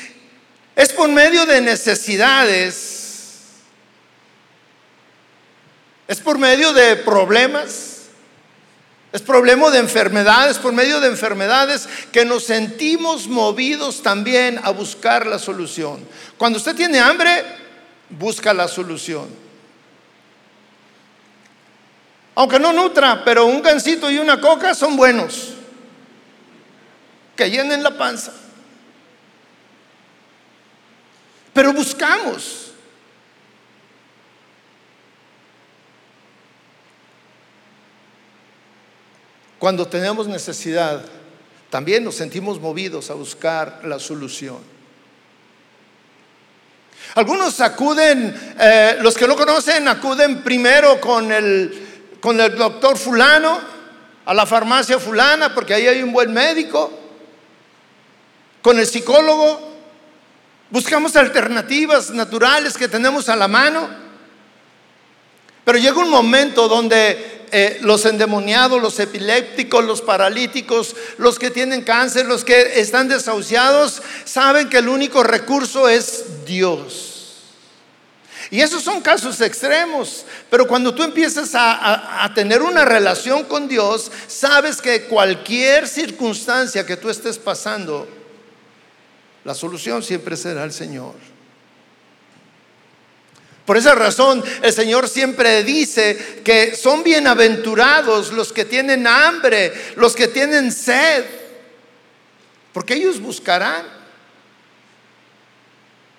es 0.77 0.93
por 0.93 1.09
medio 1.09 1.47
de 1.47 1.63
necesidades, 1.63 3.04
es 6.07 6.21
por 6.21 6.39
medio 6.39 6.73
de 6.73 6.97
problemas, 6.97 8.03
es 9.13 9.23
problema 9.23 9.71
de 9.71 9.79
enfermedades, 9.79 10.59
por 10.59 10.73
medio 10.73 11.01
de 11.01 11.09
enfermedades 11.09 11.89
que 12.11 12.25
nos 12.25 12.45
sentimos 12.45 13.29
movidos 13.29 14.03
también 14.03 14.61
a 14.63 14.71
buscar 14.71 15.27
la 15.27 15.39
solución. 15.39 16.05
Cuando 16.37 16.59
usted 16.59 16.75
tiene 16.75 16.99
hambre, 16.99 17.45
busca 18.11 18.53
la 18.53 18.67
solución. 18.69 19.29
Aunque 22.35 22.59
no 22.59 22.73
nutra, 22.73 23.25
pero 23.25 23.47
un 23.47 23.63
gansito 23.63 24.11
y 24.11 24.19
una 24.19 24.41
coca 24.41 24.75
son 24.75 24.97
buenos. 24.97 25.51
Que 27.37 27.49
llenen 27.49 27.83
la 27.83 27.97
panza. 27.97 28.33
Pero 31.53 31.73
buscamos. 31.73 32.64
Cuando 39.65 39.89
tenemos 39.89 40.29
necesidad, 40.29 41.03
también 41.71 42.05
nos 42.05 42.17
sentimos 42.17 42.61
movidos 42.61 43.09
a 43.09 43.15
buscar 43.15 43.81
la 43.85 43.99
solución. 43.99 44.59
Algunos 47.15 47.59
acuden, 47.63 48.55
eh, 48.61 48.99
los 49.01 49.15
que 49.15 49.27
no 49.27 49.35
conocen, 49.35 49.89
acuden 49.89 50.43
primero 50.43 51.01
con 51.01 51.33
el, 51.33 52.13
con 52.21 52.39
el 52.43 52.55
doctor 52.55 52.99
fulano, 52.99 53.59
a 54.27 54.35
la 54.35 54.45
farmacia 54.45 54.99
fulana, 54.99 55.55
porque 55.55 55.73
ahí 55.73 55.87
hay 55.87 56.03
un 56.03 56.13
buen 56.13 56.31
médico, 56.31 56.93
con 58.61 58.79
el 58.79 58.87
psicólogo. 58.87 59.77
Buscamos 60.69 61.17
alternativas 61.17 62.11
naturales 62.11 62.77
que 62.77 62.87
tenemos 62.87 63.31
a 63.31 63.37
la 63.37 63.49
mano. 63.49 63.89
Pero 65.65 65.79
llega 65.79 65.97
un 65.97 66.11
momento 66.11 66.69
donde 66.69 67.34
eh, 67.53 67.79
los 67.83 68.05
endemoniados, 68.05 68.81
los 68.81 68.99
epilépticos, 68.99 69.85
los 69.85 70.03
paralíticos, 70.03 70.97
los 71.19 71.39
que 71.39 71.51
tienen 71.51 71.83
cáncer, 71.83 72.27
los 72.27 72.45
que 72.45 72.81
están 72.81 73.09
desahuciados, 73.09 74.03
saben 74.25 74.69
que 74.69 74.79
el 74.79 74.89
único 74.89 75.23
recurso 75.23 75.89
es 75.89 76.45
Dios. 76.45 77.15
Y 78.51 78.61
esos 78.61 78.83
son 78.83 79.01
casos 79.01 79.41
extremos, 79.41 80.25
pero 80.51 80.67
cuando 80.67 80.95
tú 80.95 81.03
empiezas 81.03 81.51
a, 81.55 82.31
tener 82.35 82.63
una 82.63 82.85
relación 82.85 83.45
con 83.45 83.69
Dios, 83.69 84.11
sabes 84.27 84.81
que 84.81 85.05
cualquier 85.05 85.89
circunstancia 85.89 86.87
que 86.87 86.97
tú 86.97 87.09
estés 87.09 87.39
pasando, 87.39 88.07
la 89.45 89.55
solución 89.55 90.03
siempre 90.03 90.37
será 90.37 90.65
el 90.65 90.73
Señor. 90.73 91.34
Por 93.65 93.79
esa 93.79 93.95
razón 93.95 94.45
el 94.63 94.73
Señor 94.73 95.09
siempre 95.09 95.65
dice 95.65 96.43
que 96.45 96.77
son 96.77 97.03
bienaventurados 97.03 98.33
los 98.33 98.53
que 98.53 98.67
tienen 98.67 99.07
hambre, 99.07 99.73
los 99.97 100.15
que 100.15 100.29
tienen 100.29 100.71
sed, 100.71 101.25
porque 102.73 102.95
ellos 102.95 103.21
buscarán. 103.21 103.87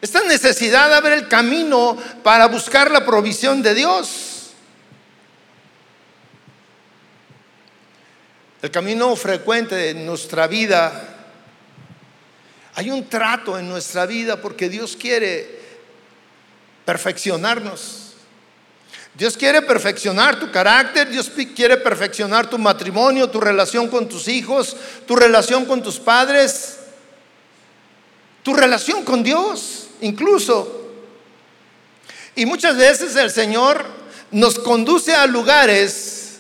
Esta 0.01 0.23
necesidad 0.23 0.89
de 0.89 0.95
abrir 0.95 1.13
el 1.13 1.27
camino 1.27 1.97
para 2.23 2.47
buscar 2.47 2.89
la 2.89 3.05
provisión 3.05 3.61
de 3.61 3.75
Dios. 3.75 4.35
El 8.61 8.71
camino 8.71 9.15
frecuente 9.15 9.91
en 9.91 10.05
nuestra 10.05 10.47
vida, 10.47 11.15
hay 12.73 12.89
un 12.89 13.07
trato 13.07 13.59
en 13.59 13.69
nuestra 13.69 14.07
vida 14.07 14.41
porque 14.41 14.69
Dios 14.69 14.97
quiere 14.99 15.54
perfeccionarnos. 16.85 18.13
Dios 19.15 19.37
quiere 19.37 19.61
perfeccionar 19.61 20.39
tu 20.39 20.51
carácter, 20.51 21.09
Dios 21.09 21.31
quiere 21.55 21.77
perfeccionar 21.77 22.49
tu 22.49 22.57
matrimonio, 22.57 23.29
tu 23.29 23.39
relación 23.39 23.87
con 23.87 24.09
tus 24.09 24.27
hijos, 24.27 24.75
tu 25.07 25.15
relación 25.15 25.65
con 25.65 25.81
tus 25.81 25.99
padres, 25.99 26.77
tu 28.43 28.53
relación 28.53 29.03
con 29.03 29.23
Dios 29.23 29.87
incluso. 30.01 30.81
Y 32.35 32.45
muchas 32.45 32.75
veces 32.75 33.15
el 33.15 33.31
Señor 33.31 33.85
nos 34.31 34.59
conduce 34.59 35.15
a 35.15 35.25
lugares 35.25 36.39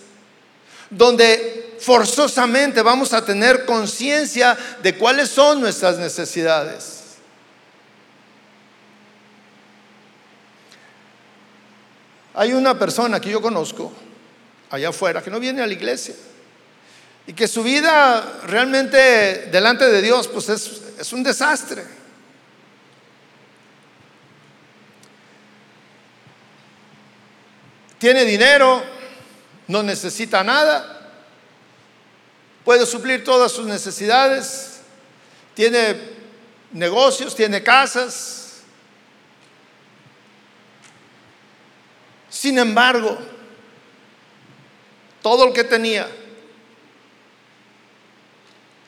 donde 0.89 1.77
forzosamente 1.79 2.81
vamos 2.81 3.13
a 3.13 3.23
tener 3.23 3.65
conciencia 3.65 4.57
de 4.83 4.97
cuáles 4.97 5.29
son 5.29 5.61
nuestras 5.61 5.97
necesidades. 5.97 7.04
Hay 12.35 12.51
una 12.51 12.77
persona 12.77 13.19
que 13.21 13.29
yo 13.29 13.41
conozco 13.41 13.93
allá 14.69 14.89
afuera 14.89 15.23
que 15.23 15.31
no 15.31 15.39
viene 15.39 15.61
a 15.61 15.67
la 15.67 15.73
iglesia 15.73 16.13
y 17.25 17.33
que 17.33 17.47
su 17.47 17.63
vida 17.63 18.41
realmente 18.45 19.47
delante 19.51 19.85
de 19.85 20.01
Dios 20.01 20.27
pues 20.27 20.49
es, 20.49 20.81
es 20.99 21.13
un 21.13 21.23
desastre. 21.23 21.85
Tiene 27.97 28.25
dinero, 28.25 28.83
no 29.67 29.81
necesita 29.81 30.43
nada, 30.43 31.09
puede 32.65 32.85
suplir 32.85 33.23
todas 33.23 33.53
sus 33.53 33.65
necesidades, 33.65 34.81
tiene 35.53 35.97
negocios, 36.73 37.33
tiene 37.33 37.63
casas, 37.63 38.44
Sin 42.35 42.59
embargo, 42.59 43.17
todo 45.21 45.45
lo 45.45 45.53
que 45.53 45.63
tenía 45.63 46.05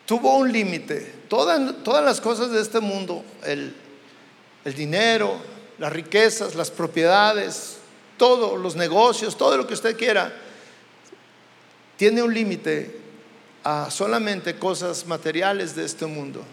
tuvo 0.06 0.36
un 0.36 0.52
límite. 0.52 1.16
Todas, 1.30 1.82
todas, 1.82 2.04
las 2.04 2.20
cosas 2.20 2.52
de 2.52 2.62
este 2.62 2.82
mundo, 2.82 3.24
el, 3.46 3.74
el 4.66 4.74
dinero, 4.74 5.38
las 5.78 5.94
riquezas, 5.94 6.56
las 6.56 6.70
propiedades, 6.70 7.78
todos 8.18 8.60
los 8.60 8.76
negocios, 8.76 9.38
todo 9.38 9.56
lo 9.56 9.66
que 9.66 9.76
usted 9.76 9.98
quiera, 9.98 10.34
tiene 11.96 12.22
un 12.22 12.34
límite 12.34 13.00
a 13.64 13.90
solamente 13.90 14.60
cosas 14.60 15.06
materiales 15.06 15.74
de 15.74 15.86
este 15.86 16.06
mundo. 16.06 16.44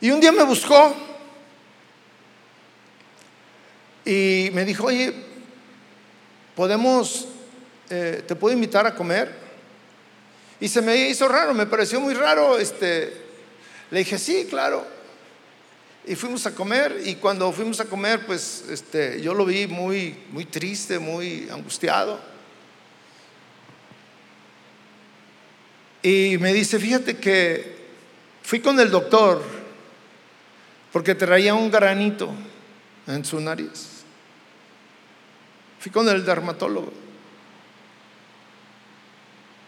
Y 0.00 0.10
un 0.10 0.20
día 0.20 0.32
me 0.32 0.44
buscó 0.44 1.13
y 4.04 4.50
me 4.52 4.64
dijo, 4.64 4.84
oye, 4.84 5.12
podemos, 6.54 7.26
eh, 7.90 8.22
te 8.26 8.36
puedo 8.36 8.54
invitar 8.54 8.86
a 8.86 8.94
comer. 8.94 9.32
Y 10.60 10.68
se 10.68 10.82
me 10.82 10.96
hizo 11.08 11.28
raro, 11.28 11.54
me 11.54 11.66
pareció 11.66 12.00
muy 12.00 12.14
raro. 12.14 12.58
Este, 12.58 13.12
le 13.90 13.98
dije, 13.98 14.18
sí, 14.18 14.46
claro. 14.48 14.86
Y 16.06 16.14
fuimos 16.16 16.44
a 16.46 16.54
comer 16.54 17.00
y 17.04 17.14
cuando 17.14 17.50
fuimos 17.52 17.80
a 17.80 17.86
comer, 17.86 18.26
pues 18.26 18.64
este, 18.70 19.22
yo 19.22 19.32
lo 19.32 19.46
vi 19.46 19.66
muy, 19.66 20.14
muy 20.30 20.44
triste, 20.44 20.98
muy 20.98 21.48
angustiado. 21.50 22.20
Y 26.02 26.36
me 26.38 26.52
dice, 26.52 26.78
fíjate 26.78 27.16
que 27.16 27.78
fui 28.42 28.60
con 28.60 28.78
el 28.78 28.90
doctor 28.90 29.42
porque 30.92 31.14
traía 31.14 31.54
un 31.54 31.70
granito 31.70 32.30
en 33.06 33.24
su 33.24 33.40
nariz. 33.40 33.93
Fui 35.84 35.92
con 35.92 36.08
el 36.08 36.24
dermatólogo 36.24 36.90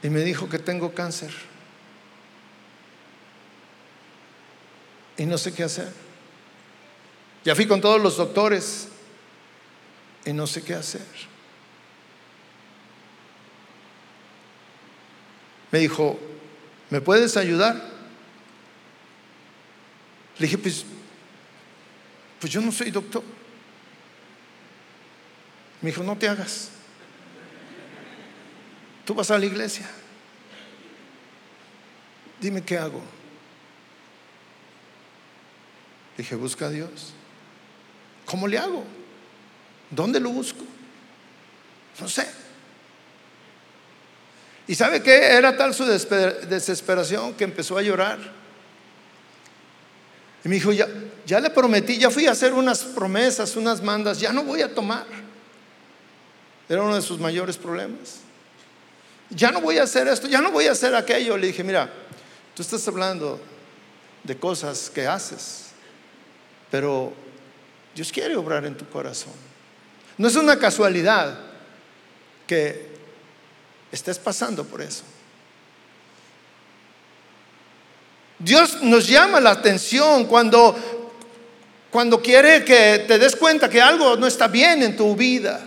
y 0.03 0.09
me 0.09 0.21
dijo 0.21 0.49
que 0.49 0.59
tengo 0.59 0.95
cáncer. 0.95 1.31
Y 5.19 5.27
no 5.27 5.37
sé 5.37 5.53
qué 5.53 5.65
hacer. 5.65 5.93
Ya 7.45 7.55
fui 7.55 7.67
con 7.67 7.83
todos 7.83 8.01
los 8.01 8.17
doctores 8.17 8.89
y 10.25 10.33
no 10.33 10.47
sé 10.47 10.63
qué 10.63 10.73
hacer. 10.73 11.05
Me 15.71 15.81
dijo, 15.81 16.19
¿me 16.89 17.03
puedes 17.03 17.37
ayudar? 17.37 17.75
Le 20.39 20.47
dije, 20.47 20.57
pues, 20.57 20.83
pues 22.41 22.51
yo 22.51 22.63
no 22.63 22.73
soy 22.73 22.91
doctor. 22.91 23.36
Me 25.81 25.91
dijo, 25.91 26.03
no 26.03 26.17
te 26.17 26.29
hagas. 26.29 26.71
Tú 29.05 29.15
vas 29.15 29.31
a 29.31 29.39
la 29.39 29.47
iglesia. 29.47 29.89
Dime 32.41 32.63
qué 32.63 32.77
hago. 32.77 33.03
Dije, 36.17 36.35
busca 36.35 36.67
a 36.67 36.71
Dios. 36.71 37.13
¿Cómo 38.25 38.49
le 38.49 38.59
hago? 38.59 38.85
¿Dónde 39.91 40.19
lo 40.19 40.31
busco? 40.31 40.65
No 42.01 42.09
sé. 42.09 42.27
¿Y 44.67 44.75
sabe 44.75 45.03
qué? 45.03 45.37
Era 45.37 45.57
tal 45.57 45.73
su 45.75 45.85
desesperación 45.85 47.35
que 47.35 47.45
empezó 47.45 47.79
a 47.79 47.83
llorar. 47.83 48.19
Y 50.45 50.49
me 50.49 50.57
dijo, 50.57 50.73
ya, 50.73 50.89
ya 51.25 51.41
le 51.41 51.51
prometí, 51.51 51.99
ya 51.99 52.11
fui 52.11 52.27
a 52.27 52.33
hacer 52.33 52.53
unas 52.53 52.83
promesas, 52.83 53.57
unas 53.57 53.83
mandas, 53.83 54.19
ya 54.19 54.33
no 54.33 54.43
voy 54.43 54.63
a 54.63 54.75
tomar. 54.75 55.26
Era 56.69 56.83
uno 56.83 56.95
de 56.95 57.03
sus 57.03 57.19
mayores 57.19 57.57
problemas. 57.57 58.21
Ya 59.31 59.51
no 59.51 59.61
voy 59.61 59.79
a 59.79 59.85
hacer 59.85 60.07
esto, 60.09 60.29
ya 60.29 60.41
no 60.41 60.51
voy 60.51 60.67
a 60.67 60.73
hacer 60.73 60.95
aquello. 60.95 61.37
Le 61.37 61.49
dije, 61.49 61.65
mira, 61.65 61.91
tú 62.55 62.63
estás 62.63 62.87
hablando 62.89 63.41
de 64.23 64.37
cosas 64.37 64.91
que 64.91 65.07
haces, 65.07 65.67
pero 66.71 67.13
Dios 67.95 68.11
quiere 68.13 68.37
obrar 68.37 68.65
en 68.65 68.77
tu 68.77 68.89
corazón. 68.89 69.33
No 70.19 70.29
es 70.29 70.37
una 70.37 70.59
casualidad 70.59 71.39
que 72.47 72.89
estés 73.93 74.19
pasando 74.19 74.65
por 74.65 74.81
eso. 74.81 75.03
Dios 78.39 78.83
nos 78.83 79.07
llama 79.07 79.41
la 79.41 79.51
atención 79.51 80.27
cuando, 80.27 80.77
cuando 81.91 82.21
quiere 82.21 82.65
que 82.65 83.05
te 83.07 83.19
des 83.19 83.35
cuenta 83.35 83.69
que 83.69 83.81
algo 83.81 84.17
no 84.17 84.27
está 84.27 84.47
bien 84.47 84.83
en 84.83 84.97
tu 84.97 85.17
vida. 85.17 85.66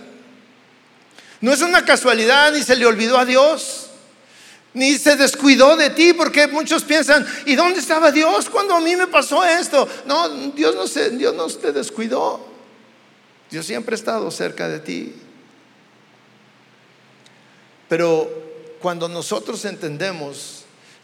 No 1.42 1.54
es 1.54 1.62
una 1.62 1.86
casualidad 1.86 2.52
ni 2.52 2.64
se 2.64 2.76
le 2.76 2.86
olvidó 2.86 3.18
a 3.18 3.26
Dios, 3.26 3.88
ni 4.74 4.98
se 4.98 5.16
descuidó 5.16 5.78
de 5.78 5.90
ti, 5.90 6.14
porque 6.14 6.48
muchos 6.48 6.84
piensan, 6.84 7.26
¿y 7.46 7.56
dónde 7.56 7.80
estaba 7.80 8.12
Dios 8.12 8.50
cuando 8.50 8.76
a 8.76 8.82
mí 8.82 8.96
me 8.96 9.08
pasó 9.08 9.44
esto? 9.46 9.88
No, 10.06 10.30
Dios 10.52 10.76
no, 10.76 10.88
se, 10.88 11.12
Dios 11.12 11.34
no 11.34 11.48
te 11.48 11.72
descuidó. 11.72 12.46
Dios 13.50 13.66
siempre 13.66 13.96
ha 13.96 13.98
estado 13.98 14.30
cerca 14.30 14.68
de 14.68 14.80
ti. 14.80 15.16
Pero 17.88 18.30
cuando 18.80 19.10
nosotros 19.10 19.66
entendemos 19.66 20.59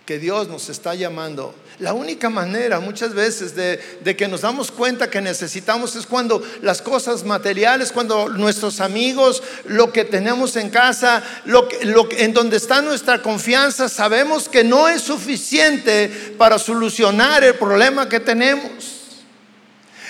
que 0.05 0.19
Dios 0.19 0.47
nos 0.47 0.69
está 0.69 0.93
llamando. 0.93 1.55
La 1.79 1.93
única 1.93 2.29
manera 2.29 2.79
muchas 2.79 3.13
veces 3.13 3.55
de, 3.55 4.15
que 4.15 4.27
nos 4.27 4.41
damos 4.41 4.71
cuenta 4.71 5.09
que 5.09 5.19
necesitamos 5.19 5.95
es 5.95 6.05
cuando 6.05 6.41
las 6.61 6.81
cosas 6.81 7.23
materiales, 7.23 7.91
cuando 7.91 8.29
nuestros 8.29 8.79
amigos, 8.79 9.41
lo 9.65 9.91
que 9.91 10.05
tenemos 10.05 10.55
en 10.55 10.69
casa, 10.69 11.23
lo 11.45 11.67
lo 11.83 12.07
en 12.11 12.33
donde 12.33 12.57
está 12.57 12.81
nuestra 12.81 13.21
confianza, 13.21 13.89
sabemos 13.89 14.47
que 14.47 14.63
no 14.63 14.87
es 14.87 15.01
suficiente 15.01 16.35
para 16.37 16.59
solucionar 16.59 17.43
el 17.43 17.55
problema 17.55 18.07
que 18.07 18.19
tenemos. 18.19 18.95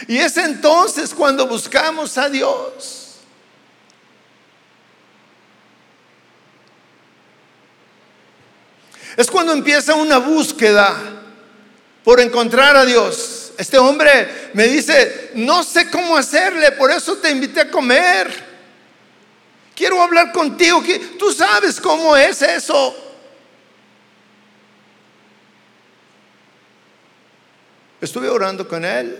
Y 0.07 0.17
es 0.17 0.37
entonces 0.37 1.13
cuando 1.13 1.47
buscamos 1.47 2.17
a 2.17 2.29
Dios. 2.29 3.04
Es 9.15 9.31
cuando 9.31 9.53
empieza 9.53 9.95
una 9.95 10.17
búsqueda 10.17 10.95
por 12.03 12.19
encontrar 12.19 12.75
a 12.75 12.85
Dios. 12.85 13.53
Este 13.57 13.77
hombre 13.77 14.49
me 14.53 14.67
dice, 14.67 15.31
no 15.35 15.63
sé 15.63 15.89
cómo 15.89 16.17
hacerle, 16.17 16.71
por 16.73 16.91
eso 16.91 17.15
te 17.17 17.31
invité 17.31 17.61
a 17.61 17.71
comer. 17.71 18.55
Quiero 19.73 20.01
hablar 20.01 20.31
contigo, 20.31 20.83
tú 21.17 21.31
sabes 21.31 21.79
cómo 21.79 22.15
es 22.15 22.41
eso. 22.41 22.95
Estuve 28.01 28.29
orando 28.29 28.67
con 28.67 28.85
él 28.85 29.17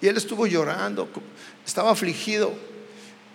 y 0.00 0.06
él 0.06 0.16
estuvo 0.16 0.46
llorando, 0.46 1.08
estaba 1.66 1.90
afligido. 1.90 2.54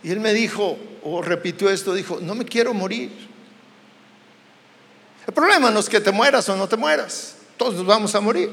Y 0.03 0.11
él 0.11 0.19
me 0.19 0.33
dijo, 0.33 0.79
o 1.03 1.21
repitió 1.21 1.69
esto, 1.69 1.93
dijo, 1.93 2.19
no 2.21 2.35
me 2.35 2.45
quiero 2.45 2.73
morir. 2.73 3.30
El 5.31 5.35
problema 5.35 5.71
no 5.71 5.79
es 5.79 5.87
que 5.87 6.01
te 6.01 6.11
mueras 6.11 6.49
o 6.49 6.57
no 6.57 6.67
te 6.67 6.75
mueras, 6.75 7.35
todos 7.55 7.85
vamos 7.85 8.13
a 8.15 8.19
morir. 8.19 8.51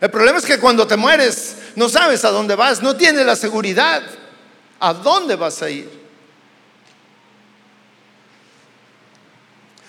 El 0.00 0.10
problema 0.10 0.38
es 0.38 0.44
que 0.44 0.58
cuando 0.58 0.88
te 0.88 0.96
mueres 0.96 1.54
no 1.76 1.88
sabes 1.88 2.24
a 2.24 2.30
dónde 2.30 2.56
vas, 2.56 2.82
no 2.82 2.96
tienes 2.96 3.24
la 3.24 3.36
seguridad 3.36 4.02
a 4.80 4.92
dónde 4.92 5.36
vas 5.36 5.62
a 5.62 5.70
ir. 5.70 5.88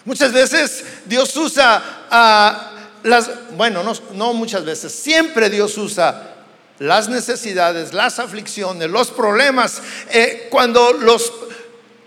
Muchas 0.06 0.32
veces 0.32 0.86
Dios 1.06 1.36
usa 1.36 2.06
a 2.12 2.74
las, 3.02 3.50
bueno, 3.56 3.82
no, 4.13 4.34
muchas 4.34 4.63
veces, 4.63 4.91
siempre 4.93 5.50
Dios 5.50 5.76
usa 5.80 6.36
las 6.78 7.10
necesidades, 7.10 7.93
las 7.93 8.20
aflicciones, 8.20 8.91
los 8.91 9.10
problemas, 9.10 9.82
eh, 10.12 10.50
cuando, 10.52 10.93
los, 10.93 11.34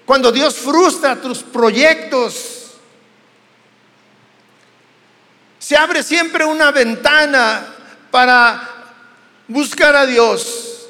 cuando 0.06 0.30
Dios 0.30 0.54
frustra 0.54 1.16
tus 1.16 1.42
proyectos, 1.42 2.59
se 5.70 5.76
abre 5.76 6.02
siempre 6.02 6.44
una 6.44 6.72
ventana 6.72 7.64
para 8.10 8.60
buscar 9.46 9.94
a 9.94 10.04
Dios. 10.04 10.88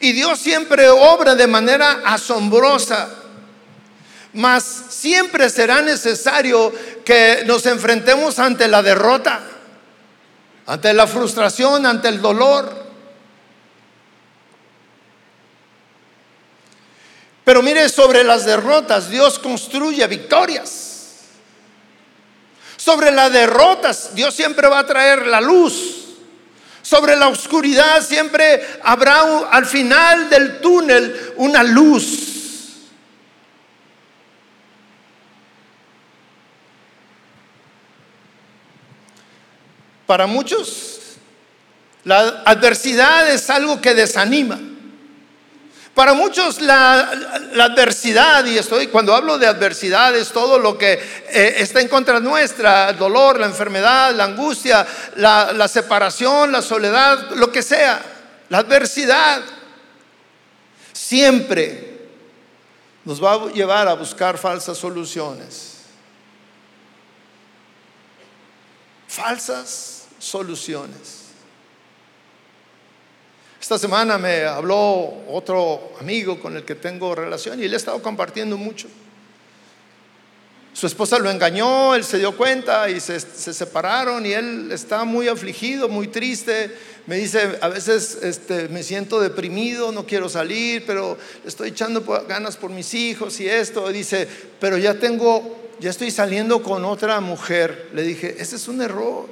Y 0.00 0.12
Dios 0.12 0.38
siempre 0.38 0.88
obra 0.88 1.34
de 1.34 1.46
manera 1.46 2.00
asombrosa. 2.06 3.10
Mas 4.32 4.64
siempre 4.64 5.50
será 5.50 5.82
necesario 5.82 6.72
que 7.04 7.42
nos 7.44 7.66
enfrentemos 7.66 8.38
ante 8.38 8.68
la 8.68 8.82
derrota, 8.82 9.42
ante 10.64 10.94
la 10.94 11.06
frustración, 11.06 11.84
ante 11.84 12.08
el 12.08 12.22
dolor. 12.22 12.86
Pero 17.44 17.60
mire, 17.60 17.90
sobre 17.90 18.24
las 18.24 18.46
derrotas 18.46 19.10
Dios 19.10 19.38
construye 19.38 20.06
victorias. 20.06 20.91
Sobre 22.82 23.12
las 23.12 23.32
derrotas, 23.32 24.12
Dios 24.12 24.34
siempre 24.34 24.66
va 24.66 24.80
a 24.80 24.86
traer 24.86 25.24
la 25.28 25.40
luz. 25.40 26.04
Sobre 26.82 27.14
la 27.14 27.28
oscuridad 27.28 28.02
siempre 28.02 28.80
habrá 28.82 29.20
al 29.52 29.66
final 29.66 30.28
del 30.28 30.60
túnel 30.60 31.34
una 31.36 31.62
luz. 31.62 32.80
Para 40.04 40.26
muchos, 40.26 40.98
la 42.02 42.42
adversidad 42.44 43.30
es 43.30 43.48
algo 43.48 43.80
que 43.80 43.94
desanima. 43.94 44.58
Para 45.94 46.14
muchos 46.14 46.60
la, 46.62 47.00
adversidad, 47.60 48.46
y 48.46 48.56
estoy 48.56 48.86
cuando 48.86 49.14
hablo 49.14 49.36
de 49.36 49.46
adversidad 49.46 50.16
es 50.16 50.30
todo 50.32 50.58
lo 50.58 50.78
que 50.78 50.94
eh, 50.94 51.54
está 51.58 51.82
en 51.82 51.88
contra 51.88 52.18
nuestra, 52.18 52.90
el 52.90 52.96
dolor, 52.96 53.38
la 53.38 53.46
enfermedad, 53.46 54.14
la 54.14 54.24
angustia, 54.24 54.86
la, 55.16 55.52
la 55.52 55.68
separación, 55.68 56.50
la 56.50 56.62
soledad, 56.62 57.32
lo 57.32 57.52
que 57.52 57.62
sea, 57.62 58.00
la 58.48 58.58
adversidad, 58.58 59.42
siempre 60.94 62.08
nos 63.04 63.22
va 63.22 63.34
a 63.34 63.52
llevar 63.52 63.86
a 63.86 63.94
buscar 63.94 64.38
falsas 64.38 64.78
soluciones. 64.78 65.72
Falsas 69.08 70.06
soluciones. 70.18 71.21
Esta 73.62 73.78
semana 73.78 74.18
me 74.18 74.42
habló 74.42 75.22
otro 75.28 75.92
amigo 76.00 76.40
con 76.40 76.56
el 76.56 76.64
que 76.64 76.74
tengo 76.74 77.14
relación 77.14 77.60
y 77.60 77.66
él 77.66 77.74
ha 77.74 77.76
estado 77.76 78.02
compartiendo 78.02 78.56
mucho. 78.56 78.88
Su 80.72 80.88
esposa 80.88 81.16
lo 81.20 81.30
engañó, 81.30 81.94
él 81.94 82.02
se 82.02 82.18
dio 82.18 82.36
cuenta 82.36 82.90
y 82.90 82.98
se, 82.98 83.20
separaron 83.20 84.26
y 84.26 84.32
él 84.32 84.72
está 84.72 85.04
muy 85.04 85.28
afligido, 85.28 85.88
muy 85.88 86.08
triste. 86.08 86.76
Me 87.06 87.18
dice, 87.18 87.56
a 87.60 87.68
veces 87.68 88.18
este, 88.24 88.68
me 88.68 88.82
siento 88.82 89.20
deprimido, 89.20 89.92
no 89.92 90.06
quiero 90.06 90.28
salir, 90.28 90.82
pero 90.84 91.16
estoy 91.46 91.68
echando 91.68 92.02
ganas 92.26 92.56
por 92.56 92.70
mis 92.70 92.92
hijos 92.94 93.38
y 93.38 93.48
esto. 93.48 93.88
dice, 93.90 94.26
pero 94.58 94.76
ya 94.76 94.94
tengo, 94.94 95.70
ya 95.78 95.90
estoy 95.90 96.10
saliendo 96.10 96.64
con 96.64 96.84
otra 96.84 97.20
mujer. 97.20 97.90
Le 97.94 98.02
dije, 98.02 98.34
ese 98.40 98.56
es 98.56 98.66
un 98.66 98.82
error. 98.82 99.28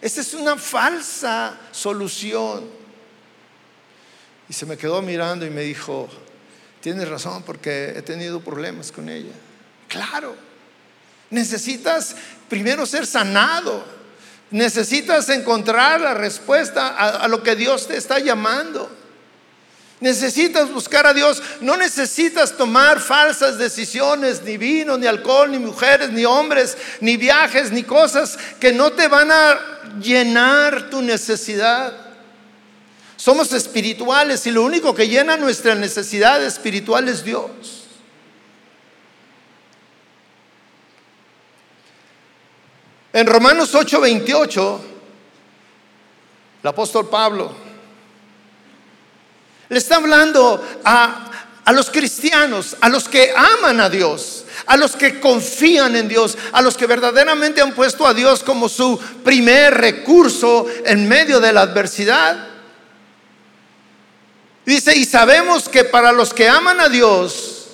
Esa 0.00 0.20
es 0.20 0.32
una 0.32 0.56
falsa 0.56 1.58
solución. 1.72 2.85
Y 4.48 4.52
se 4.52 4.66
me 4.66 4.76
quedó 4.76 5.02
mirando 5.02 5.44
y 5.44 5.50
me 5.50 5.62
dijo, 5.62 6.08
tienes 6.80 7.08
razón 7.08 7.42
porque 7.42 7.94
he 7.96 8.02
tenido 8.02 8.40
problemas 8.40 8.92
con 8.92 9.08
ella. 9.08 9.32
Claro, 9.88 10.36
necesitas 11.30 12.14
primero 12.48 12.86
ser 12.86 13.06
sanado, 13.06 13.84
necesitas 14.50 15.28
encontrar 15.28 16.00
la 16.00 16.14
respuesta 16.14 16.88
a, 16.88 17.26
lo 17.28 17.42
que 17.42 17.56
Dios 17.56 17.88
te 17.88 17.96
está 17.96 18.18
llamando. 18.18 18.90
Necesitas 19.98 20.70
buscar 20.70 21.06
a 21.06 21.14
Dios, 21.14 21.42
no 21.62 21.76
necesitas 21.76 22.56
tomar 22.56 23.00
falsas 23.00 23.56
decisiones, 23.56 24.42
ni 24.42 24.58
vino, 24.58 24.98
ni 24.98 25.06
alcohol, 25.06 25.50
ni 25.50 25.58
mujeres, 25.58 26.10
ni 26.10 26.26
hombres, 26.26 26.76
ni 27.00 27.16
viajes, 27.16 27.72
ni 27.72 27.82
cosas 27.82 28.38
que 28.60 28.74
no 28.74 28.92
te 28.92 29.08
van 29.08 29.32
a 29.32 29.58
llenar 29.98 30.90
tu 30.90 31.00
necesidad. 31.00 32.05
Somos 33.16 33.52
espirituales 33.52 34.46
y 34.46 34.50
lo 34.50 34.62
único 34.62 34.94
que 34.94 35.08
llena 35.08 35.36
nuestra 35.36 35.74
necesidad 35.74 36.42
espiritual 36.44 37.08
es 37.08 37.24
Dios. 37.24 37.86
En 43.12 43.26
Romanos 43.26 43.74
8:28, 43.74 44.80
el 46.62 46.68
apóstol 46.68 47.08
Pablo 47.08 47.50
le 49.70 49.78
está 49.78 49.96
hablando 49.96 50.62
a, 50.84 51.30
a 51.64 51.72
los 51.72 51.90
cristianos, 51.90 52.76
a 52.80 52.90
los 52.90 53.08
que 53.08 53.32
aman 53.34 53.80
a 53.80 53.88
Dios, 53.88 54.44
a 54.66 54.76
los 54.76 54.96
que 54.96 55.18
confían 55.18 55.96
en 55.96 56.08
Dios, 56.08 56.36
a 56.52 56.60
los 56.60 56.76
que 56.76 56.86
verdaderamente 56.86 57.62
han 57.62 57.74
puesto 57.74 58.06
a 58.06 58.12
Dios 58.12 58.42
como 58.42 58.68
su 58.68 58.98
primer 59.24 59.74
recurso 59.74 60.66
en 60.84 61.08
medio 61.08 61.40
de 61.40 61.54
la 61.54 61.62
adversidad. 61.62 62.55
Dice, 64.66 64.96
y 64.96 65.04
sabemos 65.04 65.68
que 65.68 65.84
para 65.84 66.10
los 66.10 66.34
que 66.34 66.48
aman 66.48 66.80
a 66.80 66.88
Dios, 66.88 67.68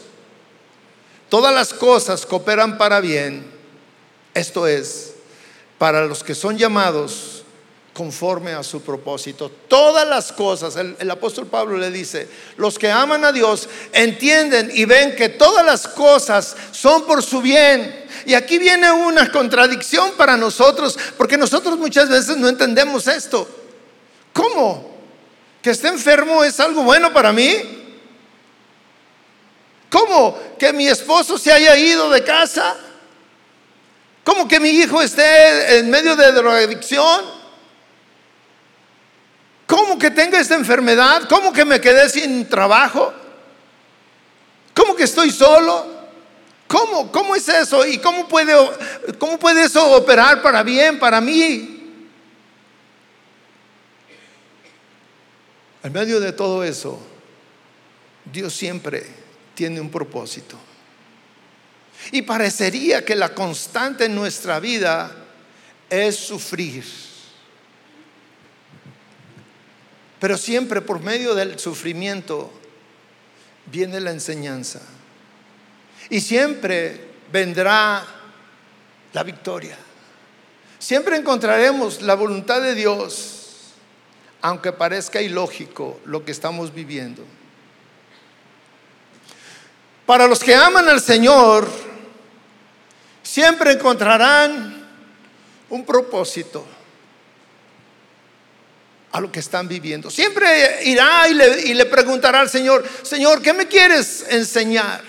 todas 1.31 1.55
las 1.55 1.72
cosas 1.72 2.26
cooperan 2.26 2.76
para 2.76 3.00
bien. 3.00 3.50
Esto 4.35 4.66
es, 4.66 5.14
para 5.78 6.05
los 6.05 6.22
que 6.22 6.35
son 6.35 6.59
llamados 6.59 7.44
conforme 7.94 8.52
a 8.52 8.62
su 8.62 8.83
propósito. 8.83 9.50
Todas 9.68 10.07
las 10.07 10.33
cosas, 10.33 10.76
el, 10.76 11.11
apóstol 11.11 11.46
Pablo 11.46 11.78
le 11.78 11.90
dice, 11.90 12.28
los 12.59 12.78
que 12.78 12.90
aman 12.90 13.24
a 13.24 13.33
Dios 13.33 13.70
entienden 13.94 14.70
y 14.74 14.85
ven 14.85 15.16
que 15.16 15.31
todas 15.31 15.64
las 15.64 15.88
cosas 15.88 16.55
son 16.72 17.07
por 17.07 17.22
su 17.22 17.40
bien. 17.40 18.05
Y 18.26 18.35
aquí 18.35 18.59
viene 18.59 18.92
una 18.92 19.33
contradicción 19.33 20.12
para 20.18 20.37
nosotros, 20.37 20.98
porque 21.16 21.38
nosotros 21.38 21.78
muchas 21.78 22.11
veces 22.11 22.37
no 22.37 22.50
entendemos 22.50 23.07
esto. 23.07 23.48
¿Cómo? 24.35 24.91
¿Que 25.62 25.70
esté 25.70 25.88
enfermo 25.88 26.42
es 26.42 26.59
algo 26.59 26.83
bueno 26.83 27.12
para 27.12 27.33
mí? 27.33 27.55
¿Cómo? 29.88 30.37
¿Que 30.59 30.72
mi 30.72 30.88
esposo 30.88 31.38
se 31.38 31.53
haya 31.53 31.77
ido 31.77 32.11
de 32.11 32.25
casa? 32.25 32.77
¿Cómo 34.25 34.48
que 34.48 34.59
mi 34.59 34.70
hijo 34.70 35.01
esté 35.01 35.79
en 35.79 35.88
medio 35.88 36.16
de 36.16 36.33
drogadicción? 36.33 37.42
¿Cómo 39.66 39.98
que 39.98 40.11
tenga 40.11 40.40
esta 40.40 40.57
enfermedad? 40.57 41.22
¿Cómo 41.29 41.53
que 41.53 41.64
me 41.64 41.81
quedé 41.81 42.09
sin 42.09 42.48
trabajo? 42.48 43.12
¿Cómo 44.75 44.96
que 44.96 45.05
estoy 45.05 45.31
solo? 45.31 45.87
¿Cómo? 46.66 47.12
¿Cómo 47.12 47.37
es 47.37 47.48
eso? 47.48 47.87
¿Y 47.87 47.98
cómo 47.98 48.27
puede, 48.27 48.55
cómo 49.18 49.38
puede 49.38 49.64
eso 49.64 49.92
operar 49.92 50.42
para 50.42 50.62
bien, 50.62 50.98
para 50.98 51.20
mí? 51.20 51.71
En 55.82 55.92
medio 55.92 56.20
de 56.20 56.32
todo 56.32 56.62
eso, 56.64 56.98
Dios 58.24 58.54
siempre 58.54 59.04
tiene 59.54 59.80
un 59.80 59.90
propósito. 59.90 60.56
Y 62.10 62.22
parecería 62.22 63.04
que 63.04 63.16
la 63.16 63.34
constante 63.34 64.06
en 64.06 64.14
nuestra 64.14 64.60
vida 64.60 65.14
es 65.88 66.16
sufrir 66.16 66.84
Pero 70.22 70.38
siempre 70.38 70.80
por 70.80 71.00
medio 71.00 71.34
del 71.34 71.58
sufrimiento 71.58 72.48
viene 73.66 73.98
la 73.98 74.12
enseñanza. 74.12 74.80
Y 76.10 76.20
siempre 76.20 77.08
vendrá 77.32 78.06
la 79.14 79.22
victoria. 79.24 79.76
Siempre 80.78 81.16
encontraremos 81.16 82.02
la 82.02 82.14
voluntad 82.14 82.62
de 82.62 82.76
Dios, 82.76 83.41
aunque 84.42 84.72
parezca 84.72 85.22
ilógico 85.22 86.00
lo 86.05 86.24
que 86.24 86.33
estamos 86.33 86.74
viviendo. 86.74 87.24
Para 90.05 90.26
los 90.26 90.40
que 90.40 90.55
aman 90.55 90.88
al 90.88 91.00
Señor, 91.00 91.70
siempre 93.22 93.72
encontrarán 93.72 94.85
un 95.70 95.87
propósito 95.87 96.66
a 99.12 99.20
lo 99.20 99.31
que 99.31 99.40
están 99.40 99.68
viviendo. 99.68 100.11
Siempre 100.11 100.85
irá 100.85 101.28
y 101.28 101.35
le, 101.74 101.87
preguntará 101.87 102.40
al 102.40 102.50
Señor, 102.50 102.85
Señor, 103.02 103.40
¿qué 103.40 103.52
me 103.52 103.68
quieres 103.68 104.26
enseñar? 104.28 105.02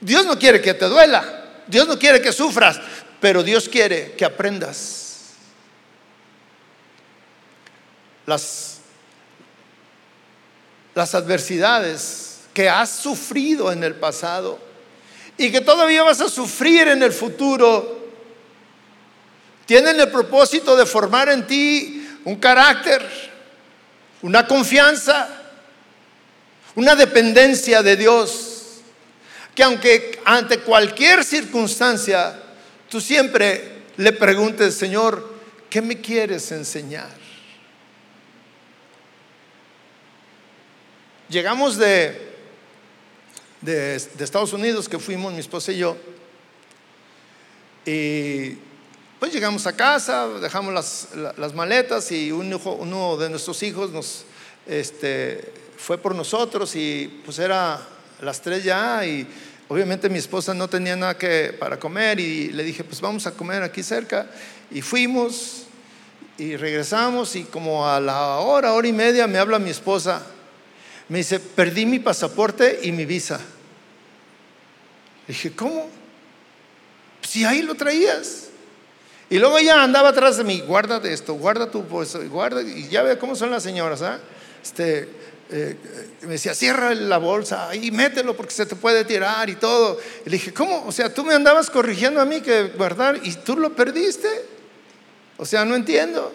Dios 0.00 0.24
no 0.24 0.38
quiere 0.38 0.62
que 0.62 0.74
te 0.74 0.86
duela, 0.86 1.62
Dios 1.66 1.86
no 1.86 1.98
quiere 1.98 2.22
que 2.22 2.32
sufras, 2.32 2.80
pero 3.20 3.42
Dios 3.42 3.68
quiere 3.68 4.12
que 4.12 4.24
aprendas. 4.24 5.07
Las, 8.28 8.74
adversidades 11.14 12.40
que 12.52 12.68
has 12.68 12.90
sufrido 12.90 13.72
en 13.72 13.82
el 13.82 13.94
pasado 13.94 14.58
y 15.38 15.50
que 15.50 15.62
todavía 15.62 16.02
vas 16.02 16.20
a 16.20 16.28
sufrir 16.28 16.88
en 16.88 17.02
el 17.02 17.12
futuro, 17.12 18.10
tienen 19.64 19.98
el 19.98 20.10
propósito 20.10 20.76
de 20.76 20.84
formar 20.84 21.30
en 21.30 21.46
ti 21.46 22.06
un 22.24 22.36
carácter, 22.36 23.00
una 24.20 24.46
confianza, 24.46 25.28
una 26.74 26.94
dependencia 26.96 27.82
de 27.82 27.96
Dios, 27.96 28.82
que 29.54 29.62
aunque 29.62 30.20
ante 30.26 30.58
cualquier 30.60 31.24
circunstancia 31.24 32.42
tú 32.90 33.00
siempre 33.00 33.84
le 33.96 34.12
preguntes, 34.12 34.74
Señor, 34.74 35.32
¿qué 35.70 35.80
me 35.80 36.00
quieres 36.00 36.52
enseñar? 36.52 37.17
Llegamos 41.28 41.76
de, 41.76 42.18
de, 43.60 43.96
Estados 43.96 44.54
Unidos, 44.54 44.88
que 44.88 44.98
fuimos 44.98 45.30
mi 45.32 45.40
esposa 45.40 45.72
y 45.72 45.78
yo, 45.78 45.96
y 47.84 48.56
pues 49.18 49.32
llegamos 49.32 49.66
a 49.66 49.76
casa, 49.76 50.26
dejamos 50.40 50.72
las, 50.72 51.54
maletas 51.54 52.10
y 52.12 52.32
uno 52.32 53.16
de 53.18 53.28
nuestros 53.28 53.62
hijos 53.62 53.90
nos 53.90 54.24
este, 54.66 55.52
fue 55.76 55.98
por 55.98 56.14
nosotros 56.14 56.74
y 56.76 57.20
pues 57.24 57.38
era 57.38 57.78
las 58.22 58.40
tres 58.40 58.64
ya 58.64 59.04
y 59.04 59.26
obviamente 59.68 60.08
mi 60.08 60.18
esposa 60.18 60.54
no 60.54 60.68
tenía 60.68 60.96
nada 60.96 61.18
que, 61.18 61.54
para 61.58 61.78
comer 61.78 62.20
y 62.20 62.52
le 62.52 62.62
dije 62.62 62.84
pues 62.84 63.00
vamos 63.00 63.26
a 63.26 63.32
comer 63.32 63.62
aquí 63.62 63.82
cerca 63.82 64.30
y 64.70 64.80
fuimos 64.82 65.64
y 66.38 66.56
regresamos 66.56 67.34
y 67.36 67.44
como 67.44 67.88
a 67.88 68.00
la 68.00 68.36
hora, 68.36 68.72
hora 68.72 68.88
y 68.88 68.92
media 68.92 69.26
me 69.26 69.38
habla 69.38 69.58
mi 69.58 69.70
esposa, 69.70 70.22
me 71.08 71.18
dice 71.18 71.40
perdí 71.40 71.86
mi 71.86 71.98
pasaporte 71.98 72.80
y 72.82 72.92
mi 72.92 73.04
visa. 73.04 73.38
Le 75.26 75.34
dije, 75.34 75.52
¿cómo? 75.52 75.88
Si 77.22 77.44
ahí 77.44 77.62
lo 77.62 77.74
traías. 77.74 78.48
Y 79.30 79.38
luego 79.38 79.58
ella 79.58 79.82
andaba 79.82 80.08
atrás 80.08 80.38
de 80.38 80.44
mí, 80.44 80.62
guarda 80.66 81.00
de 81.00 81.12
esto, 81.12 81.34
guarda 81.34 81.70
tu 81.70 81.82
bolso, 81.82 82.26
guarda, 82.30 82.62
y 82.62 82.88
ya 82.88 83.02
ve 83.02 83.18
cómo 83.18 83.36
son 83.36 83.50
las 83.50 83.62
señoras, 83.62 84.00
¿ah? 84.00 84.18
Este, 84.62 85.06
eh, 85.50 85.76
me 86.22 86.32
decía, 86.32 86.54
cierra 86.54 86.94
la 86.94 87.18
bolsa 87.18 87.74
y 87.74 87.90
mételo 87.90 88.36
porque 88.36 88.52
se 88.52 88.66
te 88.66 88.76
puede 88.76 89.04
tirar 89.04 89.48
y 89.48 89.56
todo. 89.56 89.98
Le 90.24 90.32
dije, 90.32 90.52
¿cómo? 90.52 90.84
O 90.86 90.92
sea, 90.92 91.12
tú 91.12 91.24
me 91.24 91.34
andabas 91.34 91.70
corrigiendo 91.70 92.20
a 92.20 92.24
mí 92.24 92.40
que 92.40 92.64
guardar 92.76 93.20
y 93.22 93.32
tú 93.34 93.56
lo 93.56 93.74
perdiste. 93.74 94.28
O 95.36 95.46
sea, 95.46 95.64
no 95.64 95.74
entiendo. 95.74 96.32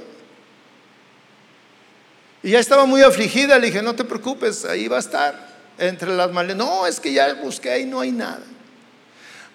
Y 2.44 2.52
ya 2.52 2.60
estaba 2.60 2.86
muy 2.86 3.02
afligida, 3.02 3.58
le 3.58 3.68
dije, 3.68 3.82
no 3.82 3.96
te 3.96 4.04
preocupes, 4.04 4.66
ahí 4.66 4.90
va 4.90 4.98
a 4.98 5.00
estar. 5.00 5.54
Entre 5.78 6.16
las 6.16 6.32
maletas. 6.32 6.58
No, 6.58 6.86
es 6.86 7.00
que 7.00 7.14
ya 7.14 7.34
busqué 7.36 7.80
y 7.80 7.86
no 7.86 8.02
hay 8.02 8.12
nada. 8.12 8.44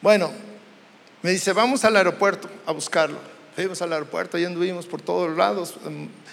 Bueno, 0.01 0.33
me 1.23 1.31
dice, 1.31 1.53
vamos 1.53 1.85
al 1.85 1.97
aeropuerto 1.97 2.49
a 2.67 2.73
buscarlo. 2.73 3.19
Fuimos 3.55 3.83
al 3.83 3.93
aeropuerto 3.93 4.39
y 4.39 4.45
anduvimos 4.45 4.87
por 4.87 5.03
todos 5.03 5.37
lados, 5.37 5.75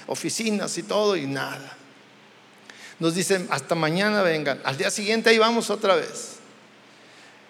oficinas 0.08 0.78
y 0.78 0.84
todo, 0.84 1.16
y 1.16 1.26
nada. 1.26 1.76
Nos 3.00 3.16
dicen, 3.16 3.48
hasta 3.50 3.76
mañana 3.76 4.22
vengan. 4.22 4.62
Al 4.64 4.78
día 4.78 4.90
siguiente 4.90 5.30
ahí 5.32 5.38
vamos 5.38 5.70
otra 5.70 5.96
vez. 5.96 6.36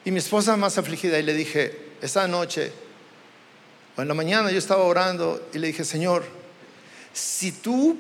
Y 0.04 0.12
mi 0.12 0.20
esposa 0.20 0.58
más 0.58 0.78
afligida, 0.78 1.20
y 1.20 1.24
le 1.24 1.34
dije, 1.34 1.94
esa 2.02 2.28
noche, 2.28 2.72
o 3.98 4.02
en 4.02 4.08
la 4.08 4.14
mañana 4.14 4.52
yo 4.52 4.58
estaba 4.58 4.84
orando 4.84 5.48
y 5.54 5.60
le 5.60 5.68
dije, 5.68 5.84
Señor, 5.84 6.24
si 7.14 7.52
tú 7.52 7.98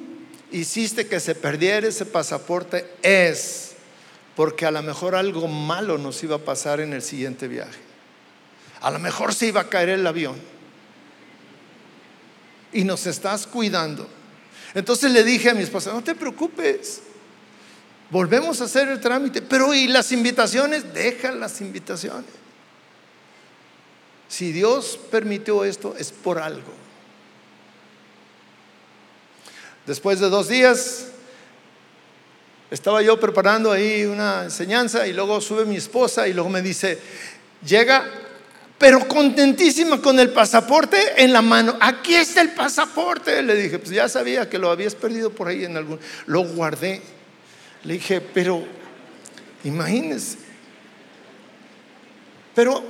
hiciste 0.56 1.08
que 1.08 1.20
se 1.20 1.36
perdiera 1.36 1.88
ese 1.88 2.06
pasaporte, 2.06 2.89
es 3.02 3.74
porque 4.36 4.65
a 4.65 4.72
lo 4.72 4.82
mejor 4.82 5.15
algo 5.15 5.48
malo 5.48 5.98
nos 5.98 6.24
iba 6.24 6.38
a 6.38 6.39
pasar 6.39 6.80
en 6.80 6.94
el 6.94 7.02
siguiente 7.02 7.48
viaje. 7.48 7.80
A 8.82 8.91
lo 8.91 9.00
mejor 9.00 9.34
se 9.34 9.48
iba 9.48 9.62
a 9.62 9.70
caer 9.70 9.89
el 9.89 10.08
avión. 10.08 10.36
Y 12.72 12.84
nos 12.84 13.06
estás 13.06 13.48
cuidando. 13.48 14.08
Entonces 14.74 15.12
le 15.12 15.24
dije 15.24 15.50
a 15.50 15.54
mi 15.54 15.63
esposa, 15.63 15.91
no 15.94 16.04
te 16.04 16.15
preocupes. 16.15 17.02
volvemos 18.10 18.62
a 18.62 18.65
hacer 18.65 18.88
el 18.89 19.00
trámite. 19.02 19.41
Pero 19.41 19.74
¿y 19.74 19.88
las 19.88 20.12
invitaciones? 20.12 20.94
Deja 20.94 21.32
las 21.32 21.60
invitaciones. 21.62 22.30
Si 24.28 24.52
Dios 24.52 25.00
permitió 25.12 25.63
esto, 25.65 25.96
es 25.98 26.12
por 26.12 26.39
algo. 26.39 26.85
Después 29.86 30.19
de 30.19 30.30
dos 30.30 30.48
días, 30.48 31.08
estaba 32.71 33.02
yo 33.04 33.19
preparando 33.19 33.71
ahí 33.71 34.06
una 34.06 34.43
enseñanza 34.43 35.06
y 35.08 35.13
luego 35.13 35.39
sube 35.39 35.65
mi 35.65 35.76
esposa 35.76 36.28
y 36.28 36.34
luego 36.34 36.50
me 36.50 36.63
dice, 36.63 36.98
llega, 37.63 38.04
pero 38.80 39.08
contentísima 39.08 40.02
con 40.02 40.19
el 40.19 40.32
pasaporte 40.32 40.98
en 41.24 41.32
la 41.32 41.43
mano. 41.43 41.78
Aquí 41.80 42.15
está 42.15 42.41
el 42.41 42.52
pasaporte. 42.52 43.41
Le 43.43 43.56
dije, 43.56 43.80
pues 43.80 43.91
ya 43.91 44.10
sabía 44.10 44.50
que 44.50 44.58
lo 44.58 44.71
habías 44.71 44.95
perdido 44.95 45.30
por 45.30 45.48
ahí 45.48 45.63
en 45.63 45.78
algún. 45.78 46.00
Lo 46.26 46.43
guardé. 46.43 47.02
Le 47.84 47.93
dije, 47.93 48.19
pero 48.21 48.63
imagínense. 49.63 50.39
Pero 52.56 52.84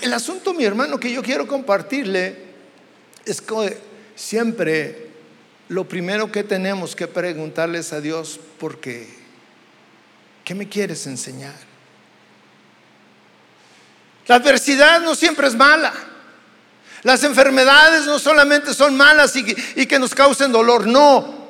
el 0.00 0.12
asunto, 0.12 0.52
mi 0.52 0.64
hermano, 0.64 0.98
que 0.98 1.12
yo 1.12 1.22
quiero 1.22 1.46
compartirle 1.46 2.36
es 3.24 3.40
que 3.40 3.78
siempre 4.16 5.11
lo 5.72 5.88
primero 5.88 6.30
que 6.30 6.44
tenemos 6.44 6.94
que 6.94 7.08
preguntarles 7.08 7.94
a 7.94 8.00
Dios, 8.02 8.38
¿por 8.60 8.78
qué? 8.78 9.08
¿Qué 10.44 10.54
me 10.54 10.68
quieres 10.68 11.06
enseñar? 11.06 11.54
La 14.26 14.34
adversidad 14.34 15.00
no 15.00 15.14
siempre 15.14 15.46
es 15.48 15.54
mala. 15.54 15.94
Las 17.02 17.24
enfermedades 17.24 18.04
no 18.04 18.18
solamente 18.18 18.74
son 18.74 18.94
malas 18.98 19.34
y, 19.34 19.56
y 19.74 19.86
que 19.86 19.98
nos 19.98 20.14
causen 20.14 20.52
dolor, 20.52 20.86
no. 20.86 21.41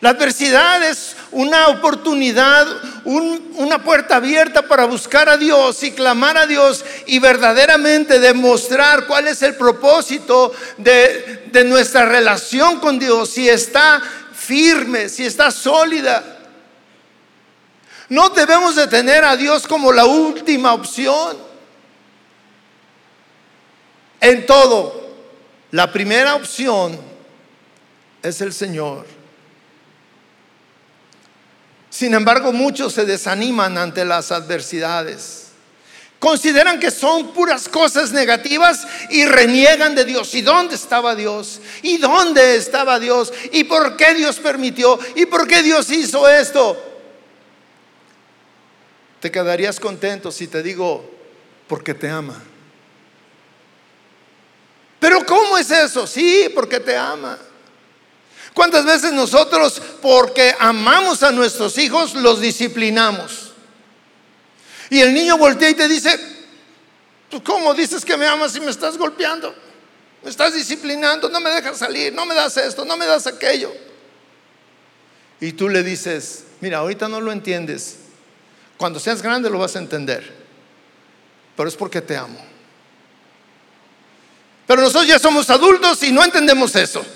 La 0.00 0.10
adversidad 0.10 0.82
es 0.84 1.16
una 1.32 1.68
oportunidad, 1.68 2.68
una 3.04 3.82
puerta 3.82 4.16
abierta 4.16 4.62
para 4.62 4.84
buscar 4.84 5.28
a 5.28 5.36
Dios 5.36 5.82
y 5.82 5.90
clamar 5.90 6.38
a 6.38 6.46
Dios 6.46 6.84
y 7.06 7.18
verdaderamente 7.18 8.20
demostrar 8.20 9.08
cuál 9.08 9.26
es 9.26 9.42
el 9.42 9.56
propósito 9.56 10.52
de, 10.76 11.48
de 11.50 11.64
nuestra 11.64 12.06
relación 12.06 12.78
con 12.78 13.00
Dios, 13.00 13.30
si 13.30 13.48
está 13.48 14.00
firme, 14.32 15.08
si 15.08 15.26
está 15.26 15.50
sólida. 15.50 16.38
No 18.08 18.28
debemos 18.28 18.76
de 18.76 18.86
tener 18.86 19.24
a 19.24 19.36
Dios 19.36 19.66
como 19.66 19.92
la 19.92 20.04
última 20.04 20.74
opción. 20.74 21.36
En 24.20 24.46
todo, 24.46 25.16
la 25.72 25.90
primera 25.92 26.36
opción 26.36 26.98
es 28.22 28.40
el 28.40 28.52
Señor. 28.52 29.17
Sin 31.98 32.14
embargo, 32.14 32.52
muchos 32.52 32.92
se 32.92 33.04
desaniman 33.04 33.76
ante 33.76 34.04
las 34.04 34.30
adversidades. 34.30 35.46
Consideran 36.20 36.78
que 36.78 36.92
son 36.92 37.32
puras 37.32 37.68
cosas 37.68 38.12
negativas 38.12 38.86
y 39.10 39.26
reniegan 39.26 39.96
de 39.96 40.04
Dios. 40.04 40.32
¿Y 40.36 40.42
dónde 40.42 40.76
estaba 40.76 41.16
Dios? 41.16 41.60
¿Y 41.82 41.98
dónde 41.98 42.54
estaba 42.54 43.00
Dios? 43.00 43.32
¿Y 43.50 43.64
por 43.64 43.96
qué 43.96 44.14
Dios 44.14 44.38
permitió? 44.38 44.96
¿Y 45.16 45.26
por 45.26 45.48
qué 45.48 45.60
Dios 45.64 45.90
hizo 45.90 46.28
esto? 46.28 46.80
Te 49.18 49.32
quedarías 49.32 49.80
contento 49.80 50.30
si 50.30 50.46
te 50.46 50.62
digo, 50.62 51.04
porque 51.66 51.94
te 51.94 52.08
ama. 52.08 52.40
Pero 55.00 55.26
¿cómo 55.26 55.58
es 55.58 55.68
eso? 55.72 56.06
Sí, 56.06 56.48
porque 56.54 56.78
te 56.78 56.96
ama. 56.96 57.36
¿Cuántas 58.58 58.84
veces 58.84 59.12
nosotros, 59.12 59.80
porque 60.02 60.52
amamos 60.58 61.22
a 61.22 61.30
nuestros 61.30 61.78
hijos, 61.78 62.14
los 62.14 62.40
disciplinamos? 62.40 63.52
Y 64.90 64.98
el 64.98 65.14
niño 65.14 65.38
voltea 65.38 65.70
y 65.70 65.74
te 65.74 65.86
dice, 65.86 66.18
¿tú 67.30 67.40
cómo 67.40 67.72
dices 67.72 68.04
que 68.04 68.16
me 68.16 68.26
amas 68.26 68.50
si 68.50 68.58
me 68.58 68.72
estás 68.72 68.98
golpeando? 68.98 69.54
Me 70.24 70.30
estás 70.30 70.54
disciplinando, 70.54 71.28
no 71.28 71.38
me 71.38 71.50
dejas 71.50 71.78
salir, 71.78 72.12
no 72.12 72.26
me 72.26 72.34
das 72.34 72.56
esto, 72.56 72.84
no 72.84 72.96
me 72.96 73.06
das 73.06 73.28
aquello. 73.28 73.72
Y 75.40 75.52
tú 75.52 75.68
le 75.68 75.84
dices, 75.84 76.42
mira, 76.60 76.78
ahorita 76.78 77.06
no 77.06 77.20
lo 77.20 77.30
entiendes. 77.30 77.98
Cuando 78.76 78.98
seas 78.98 79.22
grande 79.22 79.48
lo 79.50 79.60
vas 79.60 79.76
a 79.76 79.78
entender. 79.78 80.34
Pero 81.56 81.68
es 81.68 81.76
porque 81.76 82.02
te 82.02 82.16
amo. 82.16 82.44
Pero 84.66 84.82
nosotros 84.82 85.06
ya 85.06 85.20
somos 85.20 85.48
adultos 85.48 86.02
y 86.02 86.10
no 86.10 86.24
entendemos 86.24 86.74
eso. 86.74 87.06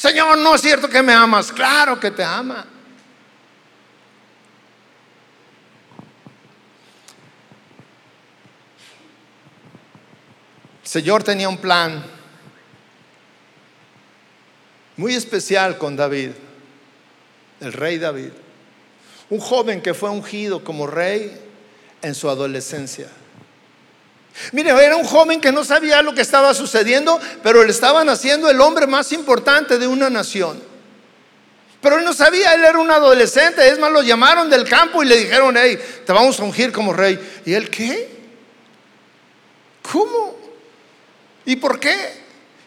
Señor, 0.00 0.38
no 0.38 0.54
es 0.54 0.62
cierto 0.62 0.88
que 0.88 1.02
me 1.02 1.12
amas. 1.12 1.52
Claro 1.52 2.00
que 2.00 2.10
te 2.10 2.24
ama. 2.24 2.64
Señor 10.82 11.22
tenía 11.22 11.50
un 11.50 11.58
plan 11.58 12.02
muy 14.96 15.14
especial 15.14 15.76
con 15.76 15.96
David, 15.96 16.30
el 17.60 17.72
rey 17.74 17.98
David. 17.98 18.32
Un 19.28 19.38
joven 19.38 19.82
que 19.82 19.92
fue 19.92 20.08
ungido 20.08 20.64
como 20.64 20.86
rey 20.86 21.38
en 22.00 22.14
su 22.14 22.30
adolescencia. 22.30 23.10
Mire, 24.52 24.70
era 24.70 24.96
un 24.96 25.04
joven 25.04 25.40
que 25.40 25.52
no 25.52 25.64
sabía 25.64 26.02
lo 26.02 26.14
que 26.14 26.22
estaba 26.22 26.54
sucediendo, 26.54 27.20
pero 27.42 27.64
le 27.64 27.70
estaban 27.70 28.08
haciendo 28.08 28.48
el 28.48 28.60
hombre 28.60 28.86
más 28.86 29.12
importante 29.12 29.78
de 29.78 29.86
una 29.86 30.08
nación. 30.08 30.60
Pero 31.80 31.98
él 31.98 32.04
no 32.04 32.12
sabía, 32.12 32.52
él 32.54 32.64
era 32.64 32.78
un 32.78 32.90
adolescente. 32.90 33.66
Es 33.68 33.78
más, 33.78 33.90
lo 33.90 34.02
llamaron 34.02 34.50
del 34.50 34.68
campo 34.68 35.02
y 35.02 35.06
le 35.06 35.16
dijeron, 35.16 35.56
hey, 35.58 35.78
te 36.04 36.12
vamos 36.12 36.38
a 36.38 36.44
ungir 36.44 36.72
como 36.72 36.92
rey. 36.92 37.18
¿Y 37.46 37.54
él 37.54 37.70
qué? 37.70 38.08
¿Cómo? 39.90 40.36
¿Y 41.46 41.56
por 41.56 41.80
qué? 41.80 41.96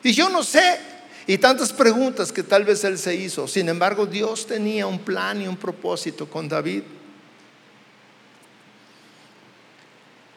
Y 0.02 0.14
yo 0.14 0.30
no 0.30 0.44
sé. 0.44 0.80
Y 1.28 1.38
tantas 1.38 1.72
preguntas 1.72 2.32
que 2.32 2.44
tal 2.44 2.66
vez 2.66 2.84
él 2.84 2.98
se 2.98 3.16
hizo. 3.16 3.48
Sin 3.48 3.70
embargo, 3.70 4.06
Dios 4.06 4.48
tenía 4.48 4.88
un 4.88 5.00
plan 5.00 5.42
y 5.42 5.48
un 5.48 5.58
propósito 5.58 6.28
con 6.28 6.50
David. 6.50 6.84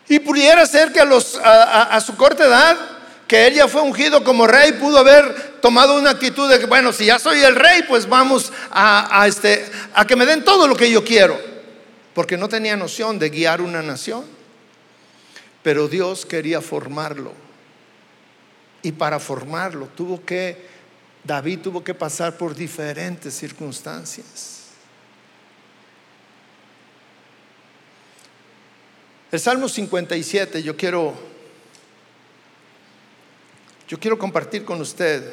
Y 0.09 0.21
pudiera 0.21 0.65
ser 0.67 0.93
que 0.93 1.01
a, 1.01 1.05
los, 1.05 1.39
a, 1.43 2.01
su 2.01 2.17
corta 2.17 2.45
edad, 2.45 2.77
que 3.27 3.47
él 3.47 3.55
ya 3.55 3.67
fue 3.67 3.83
ungido 3.83 4.23
como 4.23 4.47
rey, 4.47 4.73
pudo 4.73 4.99
haber 4.99 5.59
tomado 5.61 5.99
una 5.99 6.11
actitud 6.11 6.49
de 6.49 6.61
que, 6.61 6.67
bueno, 6.67 6.93
si 6.93 7.07
ya 7.07 7.19
soy 7.19 7.41
el 7.41 7.57
rey, 7.57 7.83
pues 7.89 8.09
vamos 8.09 8.53
a, 8.71 9.21
a, 9.21 9.27
este, 9.27 9.69
a 9.95 10.07
que 10.07 10.15
me 10.15 10.27
den 10.27 10.45
todo 10.45 10.69
lo 10.69 10.77
que 10.77 10.91
yo 10.91 11.05
quiero. 11.05 11.39
Porque 12.15 12.37
no 12.37 12.49
tenía 12.49 12.77
noción 12.77 13.19
de 13.19 13.31
guiar 13.31 13.61
una 13.61 13.83
nación. 13.83 14.25
Pero 15.63 15.89
Dios 15.89 16.25
quería 16.25 16.61
formarlo. 16.61 17.33
Y 18.83 18.93
para 18.93 19.19
formarlo 19.19 19.89
tuvo 19.97 20.25
que, 20.25 20.69
David 21.25 21.59
tuvo 21.59 21.83
que 21.83 21.95
pasar 21.95 22.39
por 22.39 22.55
diferentes 22.55 23.35
circunstancias. 23.35 24.56
El 29.37 29.41
Salmo 29.41 29.69
57, 29.69 30.63
yo 30.63 30.75
quiero, 30.79 31.13
yo 33.87 34.01
quiero 34.01 34.19
compartir 34.19 34.65
con 34.65 34.81
usted. 34.81 35.31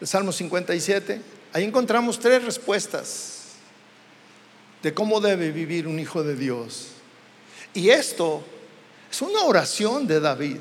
El 0.00 0.06
Salmo 0.06 0.32
57, 0.32 1.20
ahí 1.52 1.64
encontramos 1.64 2.18
tres 2.18 2.42
respuestas 2.42 3.48
de 4.82 4.94
cómo 4.94 5.20
debe 5.20 5.50
vivir 5.50 5.86
un 5.86 5.98
hijo 5.98 6.22
de 6.22 6.34
Dios. 6.34 6.92
Y 7.74 7.90
esto 7.90 8.42
es 9.10 9.20
una 9.20 9.42
oración 9.42 10.06
de 10.06 10.18
David. 10.18 10.56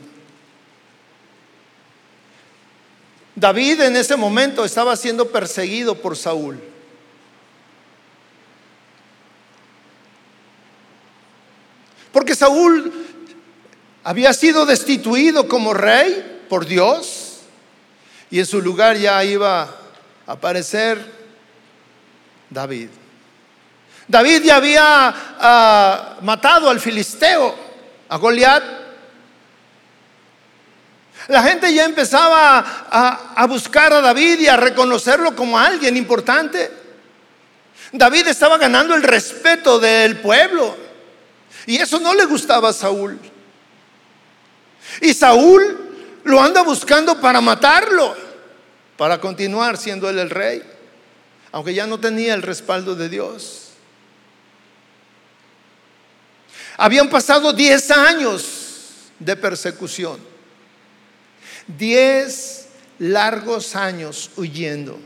David 3.34 3.80
en 3.80 3.96
ese 3.96 4.18
momento 4.18 4.66
estaba 4.66 4.98
siendo 4.98 5.30
perseguido 5.30 5.96
por 5.96 6.18
Saúl. 6.18 6.60
Porque 12.12 12.36
Saúl 12.36 12.92
había 14.04 14.34
sido 14.34 14.66
destituido 14.66 15.48
como 15.48 15.74
rey 15.74 16.42
por 16.50 16.66
Dios 16.66 17.42
y 18.32 18.40
en 18.40 18.46
su 18.46 18.62
lugar 18.62 18.98
ya 18.98 19.24
iba 19.24 19.64
a 20.26 20.32
aparecer 20.32 21.04
David. 22.50 22.90
David 24.08 24.44
ya 24.44 24.56
había 24.56 25.14
ah, 25.40 26.18
matado 26.22 26.70
al 26.70 26.80
filisteo, 26.80 27.56
a 28.10 28.18
Goliat. 28.18 28.64
La 31.28 31.44
gente 31.44 31.72
ya 31.72 31.86
empezaba 31.86 32.60
a 33.36 33.46
buscar 33.46 33.94
a 33.94 34.02
David 34.02 34.40
y 34.40 34.48
a 34.48 34.58
reconocerlo 34.58 35.36
como 35.36 35.60
alguien 35.60 35.96
importante. 35.96 36.72
David 37.92 38.28
estaba 38.28 38.58
ganando 38.58 38.96
el 38.96 39.04
respeto 39.04 39.80
del 39.80 40.18
pueblo. 40.18 40.89
Y 41.66 41.78
eso 41.78 42.00
no 42.00 42.14
le 42.14 42.26
gustaba 42.26 42.70
a 42.70 42.74
Saúl. 42.74 43.20
Y 45.02 45.14
Saúl 45.14 46.20
lo 46.24 46.42
anda 46.42 46.62
buscando 46.62 47.20
para 47.20 47.42
matarlo, 47.42 48.16
para 48.98 49.20
continuar 49.20 49.78
siendo 49.78 50.10
él 50.10 50.20
el 50.20 50.30
rey. 50.30 50.64
aunque 51.52 51.74
ya 51.74 51.88
no 51.88 52.00
tenía 52.00 52.36
el 52.36 52.44
respaldo 52.44 52.96
de 52.96 53.10
Dios. 53.10 53.70
Habían 56.78 57.10
pasado 57.10 57.52
10 57.52 57.92
años 57.92 59.12
de 59.18 59.36
persecución, 59.36 60.20
10 61.68 62.68
largos 63.00 63.76
años 63.76 64.30
huyendo, 64.38 65.00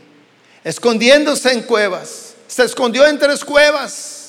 escondiéndose 0.62 1.52
en 1.52 1.62
cuevas. 1.62 2.34
Se 2.46 2.64
escondió 2.64 3.06
en 3.06 3.18
tres 3.18 3.44
cuevas. 3.44 4.23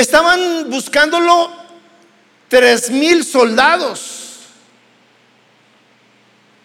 Estaban 0.00 0.70
buscándolo 0.70 1.50
tres 2.48 2.88
mil 2.88 3.22
soldados. 3.22 4.38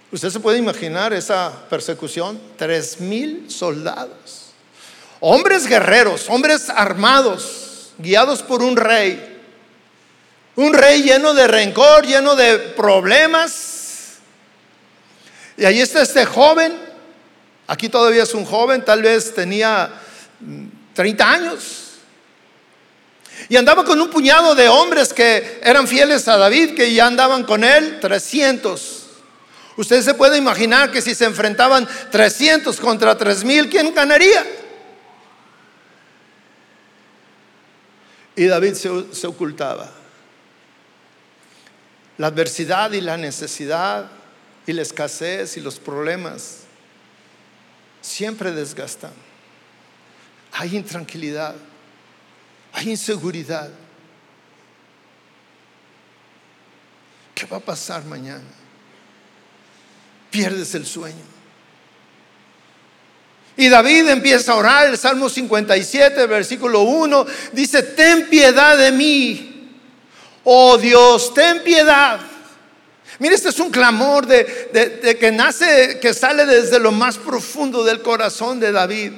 Usted 0.10 0.30
se 0.30 0.40
puede 0.40 0.58
imaginar 0.58 1.12
esa 1.12 1.52
persecución, 1.70 2.40
tres 2.58 3.02
mil 3.02 3.52
soldados. 3.52 4.52
Hombres 5.20 5.68
guerreros, 5.68 6.30
hombres 6.30 6.70
armados, 6.70 7.92
guiados 7.98 8.42
por 8.42 8.64
un 8.64 8.78
rey. 8.78 9.38
Un 10.56 10.74
rey 10.74 11.04
lleno 11.04 11.34
de 11.34 11.46
rencor, 11.46 12.06
lleno 12.06 12.38
de 12.38 12.58
problemas. 12.58 14.14
Y 15.58 15.66
ahí 15.66 15.82
está 15.82 16.04
este 16.04 16.26
joven. 16.26 16.74
Aquí 17.68 17.90
todavía 17.90 18.24
es 18.24 18.34
un 18.34 18.46
joven, 18.46 18.86
tal 18.86 19.02
vez 19.02 19.36
tenía 19.36 19.92
30 20.94 21.26
mm, 21.26 21.30
años. 21.30 21.85
Y 23.50 23.58
andaba 23.58 23.84
con 23.84 24.02
un 24.02 24.10
puñado 24.10 24.56
de 24.56 24.68
hombres 24.68 25.14
que 25.14 25.60
eran 25.64 25.88
fieles 25.88 26.28
a 26.28 26.38
David, 26.38 26.76
que 26.76 26.94
ya 26.94 27.08
andaban 27.08 27.44
con 27.44 27.64
él, 27.64 28.00
300. 28.00 29.04
Usted 29.78 30.02
se 30.02 30.14
puede 30.14 30.38
imaginar 30.38 30.92
que 30.92 31.02
si 31.02 31.14
se 31.14 31.26
enfrentaban 31.26 31.88
300 32.12 32.80
contra 32.80 33.18
3000, 33.18 33.70
¿quién 33.70 33.94
ganaría? 33.94 34.46
Y 38.36 38.46
David 38.46 38.74
se, 38.74 39.28
ocultaba. 39.28 39.92
La 42.18 42.28
adversidad 42.28 42.92
y 42.92 43.02
la 43.02 43.18
necesidad 43.18 44.10
y 44.66 44.74
la 44.74 44.82
escasez 44.82 45.58
y 45.58 45.62
los 45.62 45.80
problemas 45.80 46.62
siempre 48.02 48.52
desgastan. 48.52 49.14
Hay 50.54 50.76
intranquilidad, 50.76 51.56
hay 52.76 52.90
inseguridad. 52.90 53.70
¿Qué 57.34 57.46
va 57.46 57.58
a 57.58 57.62
pasar 57.62 58.04
mañana? 58.04 58.44
Pierdes 60.30 60.76
el 60.76 60.86
sueño. 60.86 61.24
Y 63.58 63.70
David 63.70 64.10
empieza 64.10 64.52
a 64.52 64.56
orar, 64.56 64.88
el 64.88 64.98
Salmo 64.98 65.30
57, 65.30 66.28
versículo 66.28 66.82
1, 66.82 67.26
dice, 67.54 67.82
ten 67.82 68.28
piedad 68.28 68.78
de 68.78 68.92
mí, 68.92 69.72
oh 70.44 70.78
Dios, 70.78 71.34
ten 71.34 71.64
piedad. 71.64 72.20
Mire, 73.20 73.36
este 73.36 73.48
es 73.48 73.60
un 73.62 73.72
clamor 73.72 74.28
de, 74.28 75.00
de, 75.02 75.18
que 75.18 75.32
nace, 75.32 76.00
que 76.02 76.14
sale 76.14 76.46
desde 76.46 76.80
lo 76.80 76.92
más 76.92 77.18
profundo 77.18 77.86
del 77.86 78.02
corazón 78.02 78.60
de 78.60 78.74
David, 78.74 79.14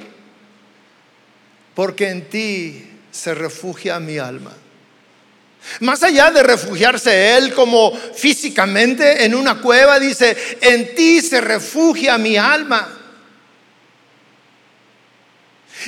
porque 1.74 2.08
en 2.08 2.28
ti 2.28 2.87
se 3.18 3.34
refugia 3.34 3.98
mi 3.98 4.18
alma. 4.18 4.52
Más 5.80 6.02
allá 6.02 6.30
de 6.30 6.42
refugiarse 6.42 7.36
él 7.36 7.52
como 7.52 7.92
físicamente 7.92 9.24
en 9.24 9.34
una 9.34 9.60
cueva, 9.60 9.98
dice, 9.98 10.36
en 10.60 10.94
ti 10.94 11.20
se 11.20 11.40
refugia 11.40 12.16
mi 12.16 12.36
alma. 12.36 12.94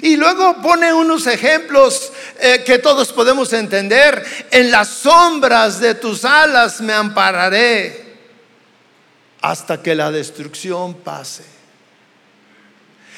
Y 0.03 0.17
luego 0.17 0.61
pone 0.61 0.93
unos 0.93 1.27
ejemplos 1.27 2.13
eh, 2.41 2.63
que 2.65 2.79
todos 2.79 3.13
podemos 3.13 3.53
entender. 3.53 4.25
En 4.51 4.71
las 4.71 4.89
sombras 4.89 5.81
de 5.81 5.95
tus 5.95 6.25
alas 6.25 6.81
me 6.81 6.93
ampararé 6.93 8.11
hasta 9.41 9.83
que 9.83 9.95
la 9.95 10.11
destrucción 10.11 10.95
pase. 10.95 11.45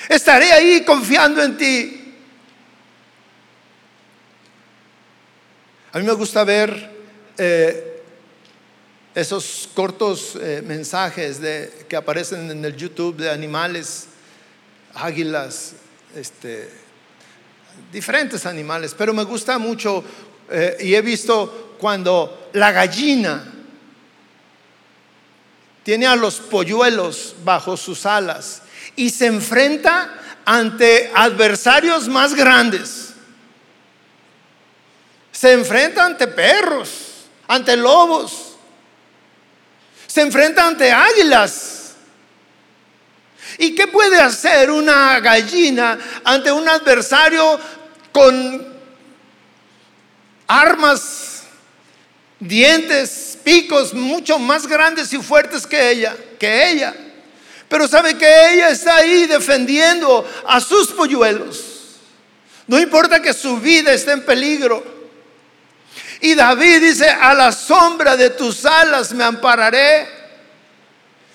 Estaré 0.09 0.53
ahí 0.53 0.85
confiando 0.85 1.43
en 1.43 1.57
ti. 1.57 2.02
A 5.95 5.99
mí 5.99 6.05
me 6.05 6.13
gusta 6.15 6.43
ver 6.43 6.91
eh, 7.37 8.03
esos 9.15 9.69
cortos 9.75 10.39
eh, 10.41 10.63
mensajes 10.65 11.39
que 11.87 11.95
aparecen 11.95 12.51
en 12.51 12.65
el 12.65 12.75
YouTube 12.75 13.19
de 13.19 13.31
animales, 13.31 14.07
águilas, 14.95 15.75
este, 16.17 16.71
diferentes 17.93 18.47
animales, 18.47 18.95
pero 18.97 19.13
me 19.13 19.25
gusta 19.25 19.59
mucho 19.59 20.03
eh, 20.51 20.79
y 20.81 20.95
he 20.95 21.03
visto 21.03 21.77
cuando 21.79 22.49
la 22.55 22.73
gallina 22.73 23.53
tiene 25.83 26.07
a 26.07 26.17
los 26.17 26.37
polluelos 26.37 27.35
bajo 27.45 27.77
sus 27.77 28.07
alas 28.07 28.63
y 28.97 29.11
se 29.11 29.27
enfrenta 29.27 30.41
ante 30.47 31.13
adversarios 31.15 32.09
más 32.09 32.35
grandes. 32.35 33.12
Se 35.33 35.53
enfrenta 35.53 36.05
ante 36.05 36.29
perros, 36.29 37.25
ante 37.49 37.77
lobos, 37.77 38.53
se 40.07 40.21
enfrenta 40.21 40.67
ante 40.67 40.93
águilas 40.93 41.83
¿Y 43.59 43.75
qué 43.75 43.87
puede 43.87 44.21
hacer 44.21 44.71
una 44.71 45.21
gallina 45.21 45.99
ante 46.25 46.51
un 46.51 46.69
adversario 46.69 47.59
con 48.11 48.73
armas, 50.47 51.43
dientes, 52.39 53.39
picos 53.43 53.95
mucho 53.95 54.39
más 54.39 54.67
grandes 54.67 55.13
y 55.13 55.19
fuertes 55.19 55.67
que 55.67 55.91
ella, 55.91 56.17
que 56.39 56.71
ella? 56.71 56.95
Pero 57.69 57.89
sabe 57.89 58.17
que 58.17 58.53
ella 58.53 58.71
está 58.71 58.97
ahí 58.97 59.27
defendiendo 59.27 60.29
a 60.47 60.61
sus 60.61 60.89
polluelos. 60.89 61.65
No 62.67 62.79
importa 62.79 63.21
que 63.21 63.33
su 63.33 63.59
vida 63.59 63.93
esté 63.93 64.13
en 64.13 64.25
peligro. 64.25 64.92
Y 66.23 66.37
David 66.37 66.81
dice, 66.81 67.11
a 67.11 67.35
la 67.35 67.51
sombra 67.51 68.17
de 68.17 68.31
tus 68.31 68.65
alas 68.65 69.13
me 69.13 69.25
ampararé. 69.25 70.09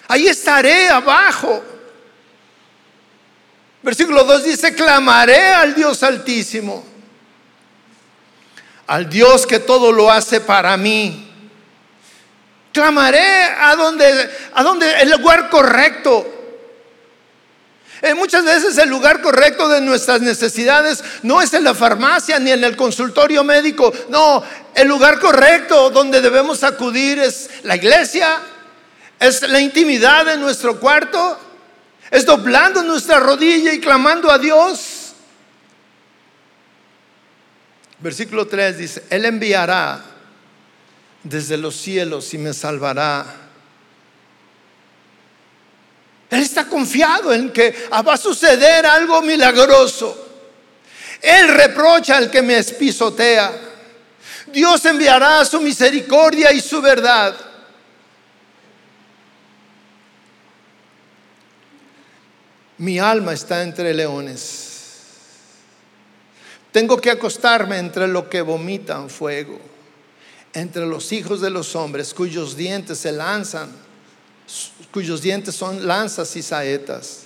Ahí 0.07 0.27
estaré 0.27 0.87
abajo. 0.87 1.61
Versículo 3.83 4.23
2 4.23 4.43
dice, 4.45 4.73
clamaré 4.73 5.53
al 5.53 5.75
Dios 5.75 6.01
altísimo, 6.03 6.85
al 8.87 9.09
Dios 9.09 9.45
que 9.45 9.59
todo 9.59 9.91
lo 9.91 10.09
hace 10.09 10.39
para 10.39 10.77
mí. 10.77 11.33
Clamaré 12.71 13.43
a 13.59 13.75
donde, 13.75 14.31
a 14.53 14.63
donde 14.63 15.01
el 15.01 15.11
lugar 15.11 15.49
correcto. 15.49 16.36
Eh, 18.01 18.13
muchas 18.13 18.45
veces 18.45 18.77
el 18.77 18.89
lugar 18.89 19.21
correcto 19.21 19.67
de 19.67 19.81
nuestras 19.81 20.21
necesidades 20.21 21.03
no 21.23 21.41
es 21.41 21.53
en 21.53 21.63
la 21.63 21.73
farmacia 21.73 22.39
ni 22.39 22.51
en 22.51 22.63
el 22.63 22.75
consultorio 22.75 23.43
médico. 23.43 23.91
No, 24.09 24.43
el 24.75 24.87
lugar 24.87 25.19
correcto 25.19 25.89
donde 25.89 26.21
debemos 26.21 26.63
acudir 26.63 27.17
es 27.17 27.49
la 27.63 27.75
iglesia, 27.75 28.39
es 29.19 29.41
la 29.41 29.59
intimidad 29.59 30.25
de 30.25 30.37
nuestro 30.37 30.79
cuarto, 30.79 31.39
es 32.11 32.25
doblando 32.25 32.83
nuestra 32.83 33.19
rodilla 33.19 33.73
y 33.73 33.79
clamando 33.79 34.29
a 34.29 34.37
Dios. 34.37 35.13
Versículo 37.99 38.45
3 38.45 38.77
dice, 38.77 39.03
Él 39.09 39.25
enviará 39.25 40.03
desde 41.23 41.57
los 41.57 41.75
cielos 41.75 42.31
y 42.35 42.37
me 42.37 42.53
salvará. 42.53 43.46
Él 46.29 46.41
está 46.41 46.65
confiado 46.67 47.33
en 47.33 47.51
que 47.51 47.73
va 47.91 48.13
a 48.13 48.17
suceder 48.17 48.85
algo 48.85 49.21
milagroso. 49.21 50.25
Él 51.21 51.47
reprocha 51.47 52.17
al 52.17 52.29
que 52.29 52.41
me 52.41 52.57
espisotea. 52.57 53.51
Dios 54.47 54.83
enviará 54.85 55.43
su 55.45 55.59
misericordia 55.61 56.51
y 56.51 56.61
su 56.61 56.81
verdad. 56.81 57.35
Mi 62.77 62.99
alma 62.99 63.33
está 63.33 63.63
entre 63.63 63.93
leones. 63.93 64.67
Tengo 66.71 66.97
que 66.97 67.09
acostarme 67.09 67.79
entre 67.79 68.07
lo 68.07 68.29
que 68.29 68.41
vomitan 68.41 69.09
fuego, 69.09 69.59
entre 70.53 70.85
los 70.85 71.11
hijos 71.11 71.41
de 71.41 71.49
los 71.49 71.75
hombres 71.75 72.13
cuyos 72.13 72.55
dientes 72.55 72.99
se 72.99 73.11
lanzan, 73.11 73.71
cuyos 74.91 75.21
dientes 75.21 75.55
son 75.55 75.87
lanzas 75.87 76.35
y 76.35 76.41
saetas, 76.41 77.23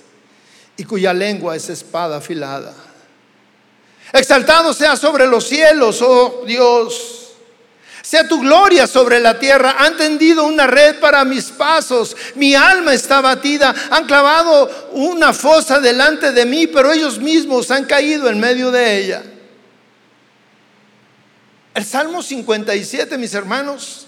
y 0.76 0.84
cuya 0.84 1.12
lengua 1.12 1.56
es 1.56 1.68
espada 1.68 2.16
afilada. 2.16 2.74
Exaltado 4.12 4.74
sea 4.74 4.96
sobre 4.96 5.26
los 5.26 5.46
cielos, 5.48 6.02
oh 6.02 6.44
Dios. 6.46 7.18
Sea 8.02 8.26
tu 8.26 8.40
gloria 8.40 8.86
sobre 8.86 9.20
la 9.20 9.38
tierra. 9.38 9.76
Han 9.78 9.96
tendido 9.96 10.44
una 10.44 10.66
red 10.66 10.98
para 10.98 11.24
mis 11.24 11.44
pasos. 11.46 12.16
Mi 12.34 12.54
alma 12.54 12.92
está 12.92 13.20
batida. 13.20 13.74
Han 13.90 14.06
clavado 14.06 14.90
una 14.92 15.32
fosa 15.32 15.80
delante 15.80 16.32
de 16.32 16.44
mí, 16.44 16.66
pero 16.66 16.92
ellos 16.92 17.18
mismos 17.20 17.70
han 17.70 17.84
caído 17.84 18.28
en 18.28 18.40
medio 18.40 18.70
de 18.70 18.98
ella. 18.98 19.22
El 21.74 21.84
Salmo 21.84 22.22
57, 22.22 23.16
mis 23.16 23.32
hermanos. 23.34 24.06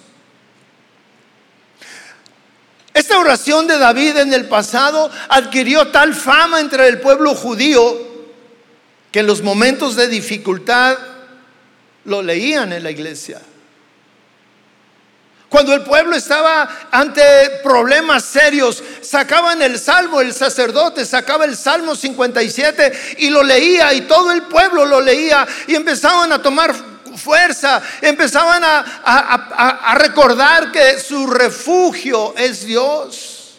Esta 2.95 3.19
oración 3.19 3.67
de 3.67 3.77
David 3.77 4.19
en 4.19 4.33
el 4.33 4.47
pasado 4.47 5.11
adquirió 5.29 5.89
tal 5.89 6.15
fama 6.15 6.61
entre 6.61 6.87
el 6.87 7.01
pueblo 7.01 7.35
judío 7.35 8.15
que 9.11 9.19
en 9.19 9.27
los 9.27 9.43
momentos 9.43 9.97
de 9.97 10.07
dificultad 10.07 10.97
lo 12.05 12.23
leían 12.23 12.73
en 12.73 12.85
la 12.85 12.93
iglesia. 12.93 13.41
Cuando 15.49 15.75
el 15.75 15.83
pueblo 15.83 16.15
estaba 16.15 16.89
ante 16.93 17.23
problemas 17.65 18.25
serios, 18.25 18.83
sacaban 19.03 19.61
el 19.63 19.79
salmo, 19.79 20.21
el 20.21 20.33
sacerdote 20.33 21.05
sacaba 21.05 21.45
el 21.45 21.57
salmo 21.57 21.97
57 21.97 23.17
y 23.19 23.31
lo 23.31 23.43
leía 23.43 23.93
y 23.93 24.03
todo 24.03 24.31
el 24.31 24.43
pueblo 24.43 24.85
lo 24.85 25.01
leía 25.01 25.47
y 25.67 25.75
empezaban 25.75 26.33
a 26.33 26.43
tomar 26.43 26.94
fuerza, 27.17 27.83
empezaban 28.01 28.63
a, 28.65 29.95
recordar 29.99 30.71
que 30.73 30.99
su 30.99 31.27
refugio 31.27 32.35
es 32.37 32.65
Dios. 32.65 33.59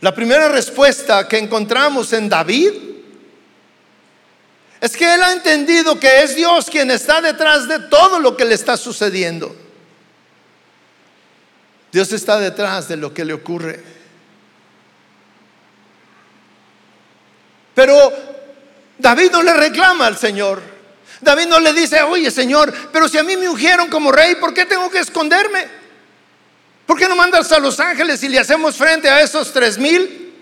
La 0.00 0.14
primera 0.14 0.48
respuesta 0.48 1.28
que 1.28 1.38
encontramos 1.38 2.12
en 2.12 2.28
David 2.28 2.72
es 4.80 4.96
que 4.96 5.14
él 5.14 5.22
ha 5.22 5.32
entendido 5.32 6.00
que 6.00 6.22
es 6.22 6.34
Dios 6.34 6.68
quien 6.68 6.90
está 6.90 7.20
detrás 7.20 7.68
de 7.68 7.78
todo 7.78 8.18
lo 8.18 8.36
que 8.36 8.44
le 8.44 8.54
está 8.54 8.76
sucediendo. 8.76 9.54
Dios 11.92 12.12
está 12.12 12.40
detrás 12.40 12.88
de 12.88 12.96
lo 12.96 13.14
que 13.14 13.24
le 13.24 13.32
ocurre. 13.32 13.84
Pero 17.74 18.31
David 18.98 19.30
no 19.30 19.42
le 19.42 19.54
reclama 19.54 20.06
al 20.06 20.16
Señor. 20.16 20.62
David 21.20 21.46
no 21.46 21.60
le 21.60 21.72
dice, 21.72 22.02
oye 22.02 22.30
Señor, 22.30 22.72
pero 22.92 23.08
si 23.08 23.16
a 23.16 23.22
mí 23.22 23.36
me 23.36 23.48
ungieron 23.48 23.88
como 23.88 24.10
rey, 24.10 24.34
¿por 24.36 24.52
qué 24.52 24.66
tengo 24.66 24.90
que 24.90 24.98
esconderme? 24.98 25.68
¿Por 26.84 26.98
qué 26.98 27.08
no 27.08 27.14
mandas 27.14 27.50
a 27.52 27.60
los 27.60 27.78
ángeles 27.78 28.22
y 28.24 28.28
le 28.28 28.40
hacemos 28.40 28.76
frente 28.76 29.08
a 29.08 29.20
esos 29.20 29.52
tres 29.52 29.78
mil? 29.78 30.34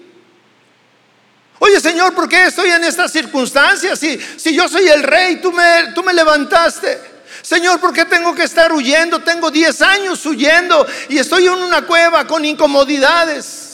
Oye 1.59 1.79
Señor, 1.79 2.15
¿por 2.15 2.27
qué 2.29 2.47
estoy 2.47 2.71
en 2.71 2.83
estas 2.85 3.13
circunstancias? 3.13 3.99
Si, 3.99 4.19
si 4.37 4.55
yo 4.55 4.67
soy 4.69 4.89
el 4.89 5.03
rey, 5.03 5.37
tú 5.37 5.53
me, 5.53 5.93
tú 5.95 6.03
me 6.03 6.15
levantaste. 6.15 6.99
Señor, 7.43 7.79
¿por 7.81 7.93
qué 7.93 8.07
tengo 8.07 8.35
que 8.35 8.45
estar 8.45 8.73
huyendo? 8.73 9.21
Tengo 9.21 9.51
10 9.51 9.83
años 9.83 10.25
huyendo 10.25 10.87
y 11.09 11.19
estoy 11.19 11.47
en 11.47 11.53
una 11.53 11.83
cueva 11.83 12.27
con 12.27 12.45
incomodidades. 12.45 13.70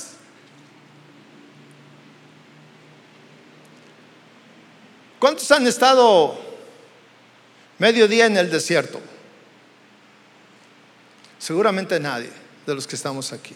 ¿Cuántos 5.18 5.50
han 5.50 5.66
estado 5.66 6.38
mediodía 7.78 8.26
en 8.26 8.36
el 8.36 8.50
desierto? 8.50 9.00
Seguramente 11.38 11.98
nadie 12.00 12.30
de 12.66 12.74
los 12.74 12.86
que 12.86 12.96
estamos 12.96 13.32
aquí. 13.32 13.54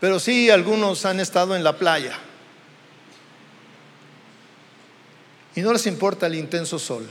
Pero 0.00 0.20
sí, 0.20 0.50
algunos 0.50 1.04
han 1.06 1.20
estado 1.20 1.56
en 1.56 1.64
la 1.64 1.76
playa. 1.78 2.18
Y 5.54 5.62
no 5.62 5.72
les 5.72 5.86
importa 5.86 6.26
el 6.26 6.34
intenso 6.34 6.78
sol. 6.78 7.08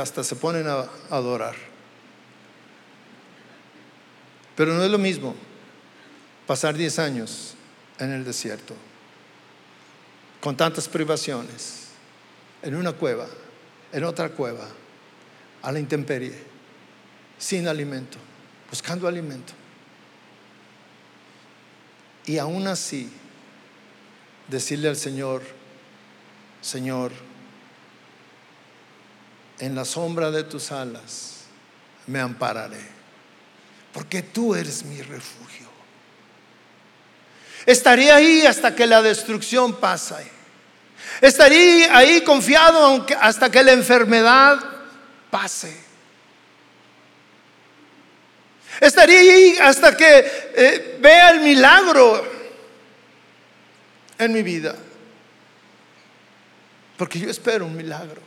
Hasta 0.00 0.22
se 0.22 0.36
ponen 0.36 0.68
a 0.68 0.86
adorar. 1.10 1.56
Pero 4.54 4.74
no 4.74 4.84
es 4.84 4.90
lo 4.90 4.98
mismo 4.98 5.34
pasar 6.46 6.76
10 6.76 6.98
años 6.98 7.54
en 7.98 8.12
el 8.12 8.24
desierto, 8.24 8.74
con 10.42 10.56
tantas 10.56 10.88
privaciones, 10.88 11.84
en 12.62 12.74
una 12.74 12.92
cueva, 12.92 13.28
en 13.92 14.02
otra 14.02 14.28
cueva, 14.30 14.66
a 15.62 15.70
la 15.70 15.78
intemperie, 15.78 16.36
sin 17.38 17.68
alimento, 17.68 18.18
buscando 18.68 19.06
alimento. 19.06 19.52
Y 22.26 22.38
aún 22.38 22.66
así, 22.66 23.08
decirle 24.48 24.88
al 24.88 24.96
Señor, 24.96 25.42
Señor, 26.60 27.12
en 29.60 29.76
la 29.76 29.84
sombra 29.84 30.32
de 30.32 30.42
tus 30.42 30.72
alas 30.72 31.44
me 32.08 32.18
ampararé, 32.18 32.82
porque 33.92 34.22
tú 34.22 34.56
eres 34.56 34.84
mi 34.84 35.02
refugio. 35.02 35.41
Estaré 37.66 38.10
ahí 38.10 38.46
hasta 38.46 38.74
que 38.74 38.86
la 38.86 39.02
destrucción 39.02 39.76
pase. 39.76 40.30
Estaré 41.20 41.88
ahí 41.90 42.22
confiado 42.22 43.06
hasta 43.20 43.50
que 43.50 43.62
la 43.62 43.72
enfermedad 43.72 44.58
pase. 45.30 45.76
Estaría 48.80 49.20
ahí 49.20 49.56
hasta 49.60 49.96
que 49.96 50.52
eh, 50.56 50.98
vea 51.00 51.30
el 51.30 51.40
milagro 51.40 52.26
en 54.18 54.32
mi 54.32 54.42
vida. 54.42 54.74
Porque 56.96 57.20
yo 57.20 57.30
espero 57.30 57.66
un 57.66 57.76
milagro. 57.76 58.20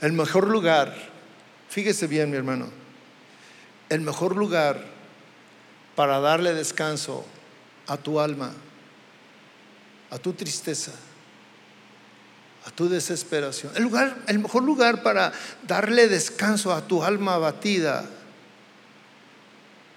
El 0.00 0.12
mejor 0.12 0.48
lugar, 0.48 0.94
fíjese 1.70 2.06
bien 2.06 2.30
mi 2.30 2.36
hermano, 2.36 2.70
el 3.88 4.00
mejor 4.00 4.36
lugar 4.36 4.84
para 5.94 6.20
darle 6.20 6.54
descanso 6.54 7.24
a 7.86 7.96
tu 7.96 8.20
alma, 8.20 8.52
a 10.10 10.18
tu 10.18 10.32
tristeza, 10.32 10.92
a 12.66 12.70
tu 12.70 12.88
desesperación. 12.88 13.72
El, 13.76 13.84
lugar, 13.84 14.16
el 14.26 14.38
mejor 14.38 14.62
lugar 14.62 15.02
para 15.02 15.32
darle 15.66 16.08
descanso 16.08 16.72
a 16.72 16.86
tu 16.86 17.02
alma 17.02 17.34
abatida 17.34 18.04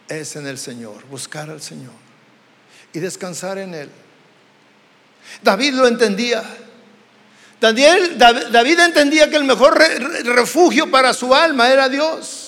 es 0.09 0.35
en 0.35 0.47
el 0.47 0.57
Señor, 0.57 1.05
buscar 1.07 1.49
al 1.49 1.61
Señor 1.61 1.93
y 2.93 2.99
descansar 2.99 3.57
en 3.57 3.73
Él. 3.73 3.89
David 5.41 5.73
lo 5.73 5.87
entendía. 5.87 6.43
David 7.59 8.79
entendía 8.79 9.29
que 9.29 9.35
el 9.35 9.43
mejor 9.43 9.77
refugio 10.25 10.91
para 10.91 11.13
su 11.13 11.33
alma 11.33 11.69
era 11.69 11.89
Dios. 11.89 12.46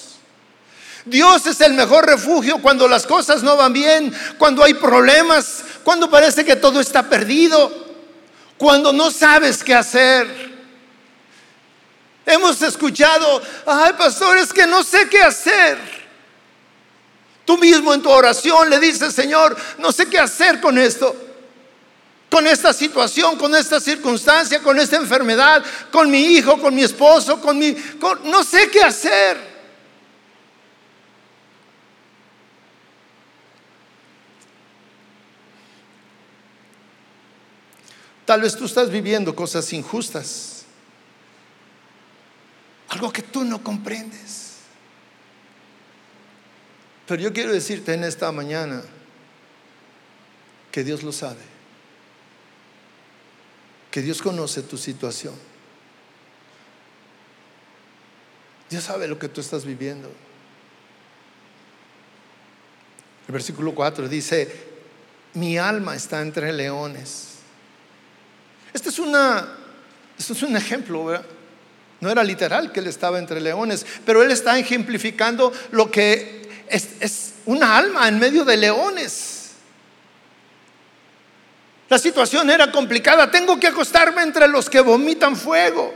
Dios 1.06 1.46
es 1.48 1.62
el 1.62 1.74
mejor 1.74 2.06
refugio 2.06 2.62
cuando 2.62 2.88
las 2.88 3.06
cosas 3.06 3.44
no 3.44 3.56
van 3.58 3.74
bien, 3.74 4.14
cuando 4.38 4.64
hay 4.64 4.74
problemas, 4.74 5.64
cuando 5.84 6.10
parece 6.10 6.46
que 6.46 6.56
todo 6.56 6.80
está 6.80 7.10
perdido 7.10 7.90
cuando 8.60 8.92
no 8.92 9.10
sabes 9.10 9.64
qué 9.64 9.74
hacer. 9.74 10.50
Hemos 12.26 12.62
escuchado, 12.62 13.42
ay 13.66 13.94
pastor, 13.94 14.38
es 14.38 14.54
que 14.54 14.68
no 14.68 14.84
sé 14.84 15.08
qué 15.10 15.24
hacer. 15.24 15.80
Tú 17.46 17.58
mismo 17.58 17.94
en 17.94 18.04
tu 18.04 18.10
oración 18.10 18.70
le 18.70 18.80
dices, 18.80 19.16
Señor, 19.16 19.58
no 19.80 19.92
sé 19.94 20.08
qué 20.08 20.20
hacer 20.20 20.60
con 20.60 20.78
esto, 20.78 21.16
con 22.30 22.46
esta 22.46 22.74
situación, 22.74 23.38
con 23.38 23.56
esta 23.56 23.80
circunstancia, 23.80 24.62
con 24.62 24.78
esta 24.78 24.98
enfermedad, 24.98 25.64
con 25.90 26.12
mi 26.12 26.22
hijo, 26.22 26.60
con 26.62 26.76
mi 26.76 26.84
esposo, 26.84 27.42
con 27.42 27.58
mi... 27.58 27.76
no 28.26 28.44
sé 28.44 28.70
qué 28.70 28.84
hacer. 28.84 29.49
Tal 38.30 38.42
vez 38.42 38.56
tú 38.56 38.66
estás 38.66 38.92
viviendo 38.92 39.36
cosas 39.36 39.74
injustas, 39.74 40.64
algo 42.90 43.12
que 43.12 43.24
tú 43.24 43.44
no 43.44 43.64
comprendes. 43.64 44.58
Pero 47.08 47.24
yo 47.24 47.34
quiero 47.34 47.52
decirte 47.52 47.96
en 47.96 48.04
esta 48.04 48.32
mañana 48.32 48.84
que 50.72 50.84
Dios 50.84 51.02
lo 51.02 51.12
sabe, 51.12 51.42
que 53.90 54.04
Dios 54.04 54.22
conoce 54.22 54.62
tu 54.62 54.78
situación. 54.78 55.34
Dios 58.70 58.84
sabe 58.84 59.08
lo 59.08 59.18
que 59.18 59.30
tú 59.30 59.42
estás 59.42 59.66
viviendo. 59.66 60.08
El 63.28 63.34
versículo 63.34 63.74
4 63.74 64.08
dice, 64.08 64.68
mi 65.34 65.58
alma 65.58 65.96
está 65.96 66.22
entre 66.22 66.54
leones 66.54 67.29
este 68.74 68.90
es, 68.90 69.00
es 70.18 70.44
un 70.44 70.56
ejemplo. 70.56 71.22
No 72.02 72.10
era 72.10 72.24
literal 72.24 72.72
que 72.72 72.80
él 72.80 72.88
estaba 72.88 73.20
entre 73.20 73.42
leones, 73.42 73.86
pero 74.06 74.24
él 74.24 74.32
está 74.32 74.58
ejemplificando 74.58 75.52
lo 75.72 75.92
que 75.92 76.66
es, 76.70 76.90
es 77.00 77.34
una 77.46 77.78
alma 77.78 78.08
en 78.08 78.20
medio 78.20 78.46
de 78.46 78.58
leones. 78.58 79.40
La 81.90 81.98
situación 81.98 82.50
era 82.52 82.72
complicada. 82.72 83.30
Tengo 83.32 83.60
que 83.60 83.68
acostarme 83.68 84.22
entre 84.22 84.48
los 84.48 84.70
que 84.70 84.80
vomitan 84.80 85.36
fuego. 85.36 85.94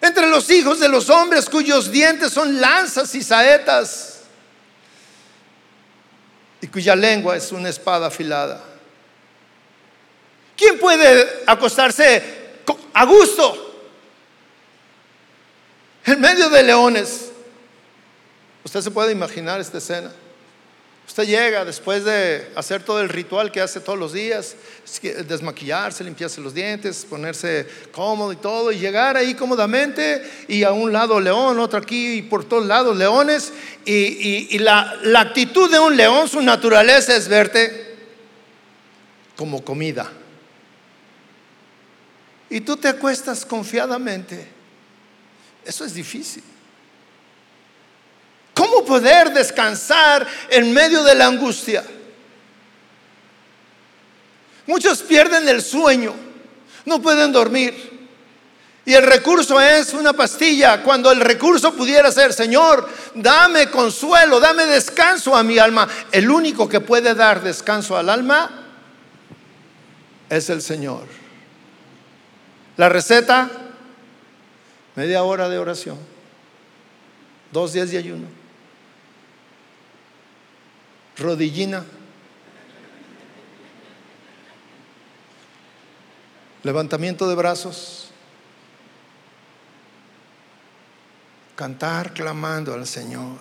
Entre 0.00 0.28
los 0.28 0.48
hijos 0.50 0.78
de 0.78 0.88
los 0.88 1.10
hombres 1.10 1.48
cuyos 1.48 1.90
dientes 1.90 2.32
son 2.32 2.60
lanzas 2.60 3.12
y 3.16 3.22
saetas. 3.22 4.20
Y 6.60 6.68
cuya 6.68 6.94
lengua 6.94 7.36
es 7.36 7.50
una 7.50 7.68
espada 7.68 8.06
afilada. 8.06 8.67
¿Quién 10.58 10.76
puede 10.80 11.44
acostarse 11.46 12.20
a 12.92 13.04
gusto? 13.04 13.64
En 16.04 16.20
medio 16.20 16.50
de 16.50 16.64
leones. 16.64 17.30
Usted 18.64 18.80
se 18.80 18.90
puede 18.90 19.12
imaginar 19.12 19.60
esta 19.60 19.78
escena. 19.78 20.10
Usted 21.06 21.24
llega 21.26 21.64
después 21.64 22.04
de 22.04 22.50
hacer 22.56 22.82
todo 22.82 23.00
el 23.00 23.08
ritual 23.08 23.52
que 23.52 23.60
hace 23.60 23.80
todos 23.80 23.98
los 23.98 24.12
días, 24.12 24.56
desmaquillarse, 25.26 26.04
limpiarse 26.04 26.40
los 26.40 26.52
dientes, 26.52 27.06
ponerse 27.08 27.66
cómodo 27.92 28.32
y 28.32 28.36
todo, 28.36 28.72
y 28.72 28.78
llegar 28.78 29.16
ahí 29.16 29.34
cómodamente, 29.34 30.28
y 30.48 30.64
a 30.64 30.72
un 30.72 30.92
lado 30.92 31.18
león, 31.20 31.60
otro 31.60 31.78
aquí, 31.78 32.14
y 32.14 32.22
por 32.22 32.44
todos 32.44 32.66
lados 32.66 32.96
leones, 32.96 33.52
y, 33.86 34.58
la, 34.58 34.98
actitud 35.16 35.70
de 35.70 35.78
un 35.78 35.96
león, 35.96 36.28
su 36.28 36.42
naturaleza 36.42 37.16
es 37.16 37.28
verte 37.28 37.96
como 39.34 39.64
comida. 39.64 40.12
Y 42.50 42.60
tú 42.60 42.76
te 42.76 42.88
acuestas 42.88 43.44
confiadamente. 43.44 44.48
Eso 45.64 45.84
es 45.84 45.94
difícil. 45.94 46.42
¿Cómo 48.54 48.84
poder 48.84 49.32
descansar 49.32 50.26
en 50.48 50.72
medio 50.72 51.04
de 51.04 51.14
la 51.14 51.26
angustia? 51.26 51.84
Muchos 54.66 55.02
pierden 55.02 55.48
el 55.48 55.62
sueño, 55.62 56.14
no 56.84 57.00
pueden 57.00 57.32
dormir. 57.32 57.98
Y 58.84 58.94
el 58.94 59.02
recurso 59.02 59.60
es 59.60 59.92
una 59.92 60.14
pastilla, 60.14 60.82
cuando 60.82 61.12
el 61.12 61.20
recurso 61.20 61.74
pudiera 61.74 62.10
ser, 62.10 62.32
Señor, 62.32 62.88
dame 63.14 63.70
consuelo, 63.70 64.40
dame 64.40 64.64
descanso 64.64 65.36
a 65.36 65.42
mi 65.42 65.58
alma. 65.58 65.86
El 66.10 66.30
único 66.30 66.68
que 66.68 66.80
puede 66.80 67.14
dar 67.14 67.42
descanso 67.42 67.96
al 67.96 68.08
alma 68.08 68.66
es 70.30 70.48
el 70.48 70.62
Señor. 70.62 71.17
La 72.78 72.88
receta, 72.88 73.50
media 74.96 75.22
hora 75.22 75.50
de 75.50 75.58
oración, 75.58 75.98
dos 77.52 77.74
días 77.74 77.90
de 77.90 77.98
ayuno 77.98 78.38
rodillina, 81.18 81.84
levantamiento 86.62 87.28
de 87.28 87.34
brazos, 87.34 88.10
cantar 91.56 92.14
clamando 92.14 92.72
al 92.72 92.86
Señor. 92.86 93.38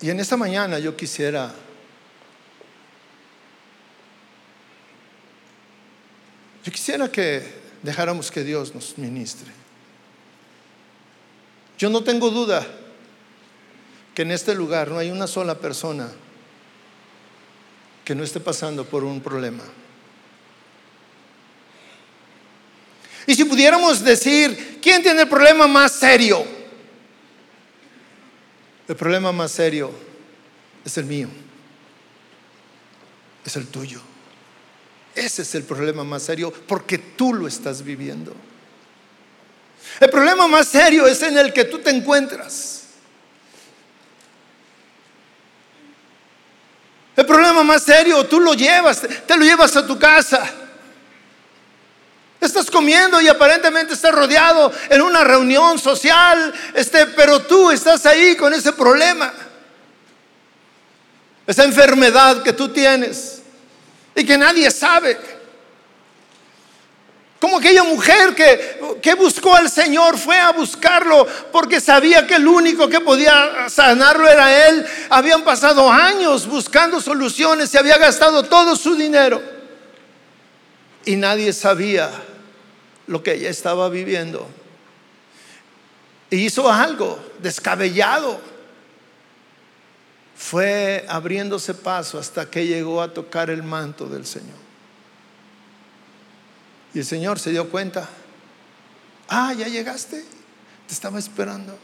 Y 0.00 0.10
en 0.10 0.20
esta 0.20 0.36
mañana 0.36 0.78
yo 0.78 0.96
quisiera 0.96 1.52
yo 6.64 6.72
quisiera 6.72 7.12
que 7.12 7.42
dejáramos 7.82 8.30
que 8.30 8.42
Dios 8.42 8.74
nos 8.74 8.96
ministre. 8.96 9.52
Yo 11.76 11.90
no 11.90 12.02
tengo 12.02 12.30
duda 12.30 12.66
que 14.14 14.22
en 14.22 14.30
este 14.30 14.54
lugar 14.54 14.88
no 14.88 14.98
hay 14.98 15.10
una 15.10 15.26
sola 15.26 15.58
persona 15.58 16.10
que 18.04 18.14
no 18.14 18.24
esté 18.24 18.40
pasando 18.40 18.84
por 18.84 19.04
un 19.04 19.20
problema. 19.20 19.62
Y 23.26 23.34
si 23.34 23.44
pudiéramos 23.44 24.02
decir, 24.02 24.78
¿quién 24.82 25.02
tiene 25.02 25.22
el 25.22 25.28
problema 25.28 25.66
más 25.66 25.92
serio? 25.92 26.44
El 28.88 28.96
problema 28.96 29.32
más 29.32 29.50
serio 29.50 29.90
es 30.84 30.96
el 30.96 31.04
mío, 31.04 31.28
es 33.44 33.56
el 33.56 33.66
tuyo. 33.66 34.13
Ese 35.14 35.42
es 35.42 35.54
el 35.54 35.62
problema 35.62 36.02
más 36.02 36.24
serio 36.24 36.52
porque 36.66 36.98
tú 36.98 37.34
lo 37.34 37.46
estás 37.46 37.82
viviendo. 37.82 38.34
El 40.00 40.10
problema 40.10 40.48
más 40.48 40.68
serio 40.68 41.06
es 41.06 41.22
en 41.22 41.38
el 41.38 41.52
que 41.52 41.64
tú 41.64 41.78
te 41.78 41.90
encuentras. 41.90 42.82
El 47.16 47.26
problema 47.26 47.62
más 47.62 47.84
serio 47.84 48.26
tú 48.26 48.40
lo 48.40 48.54
llevas, 48.54 49.02
te 49.26 49.36
lo 49.36 49.44
llevas 49.44 49.76
a 49.76 49.86
tu 49.86 49.96
casa. 49.98 50.50
Estás 52.40 52.68
comiendo 52.70 53.20
y 53.20 53.28
aparentemente 53.28 53.94
estás 53.94 54.12
rodeado 54.12 54.72
en 54.90 55.00
una 55.00 55.22
reunión 55.22 55.78
social, 55.78 56.52
este, 56.74 57.06
pero 57.06 57.40
tú 57.42 57.70
estás 57.70 58.04
ahí 58.04 58.36
con 58.36 58.52
ese 58.52 58.72
problema. 58.72 59.32
Esa 61.46 61.64
enfermedad 61.64 62.42
que 62.42 62.52
tú 62.52 62.70
tienes 62.70 63.43
y 64.14 64.24
que 64.24 64.38
nadie 64.38 64.70
sabe. 64.70 65.18
Como 67.40 67.58
aquella 67.58 67.82
mujer 67.82 68.34
que, 68.34 68.98
que 69.02 69.14
buscó 69.14 69.54
al 69.54 69.68
Señor, 69.68 70.16
fue 70.16 70.38
a 70.38 70.52
buscarlo 70.52 71.26
porque 71.52 71.78
sabía 71.78 72.26
que 72.26 72.36
el 72.36 72.48
único 72.48 72.88
que 72.88 73.00
podía 73.00 73.68
sanarlo 73.68 74.26
era 74.26 74.68
Él. 74.68 74.86
Habían 75.10 75.42
pasado 75.42 75.90
años 75.90 76.46
buscando 76.46 77.02
soluciones, 77.02 77.68
se 77.68 77.78
había 77.78 77.98
gastado 77.98 78.44
todo 78.44 78.76
su 78.76 78.96
dinero. 78.96 79.42
Y 81.04 81.16
nadie 81.16 81.52
sabía 81.52 82.10
lo 83.06 83.22
que 83.22 83.34
ella 83.34 83.50
estaba 83.50 83.88
viviendo. 83.90 84.48
Y 86.30 86.46
hizo 86.46 86.70
algo 86.72 87.22
descabellado. 87.40 88.40
Fue 90.36 91.04
abriéndose 91.08 91.74
paso 91.74 92.18
hasta 92.18 92.50
que 92.50 92.66
llegó 92.66 93.00
a 93.00 93.14
tocar 93.14 93.50
el 93.50 93.62
manto 93.62 94.06
del 94.06 94.26
Señor. 94.26 94.64
Y 96.92 97.00
el 97.00 97.04
Señor 97.04 97.38
se 97.38 97.50
dio 97.50 97.70
cuenta, 97.70 98.08
ah, 99.28 99.52
ya 99.52 99.68
llegaste, 99.68 100.24
te 100.86 100.92
estaba 100.92 101.18
esperando. 101.18 101.76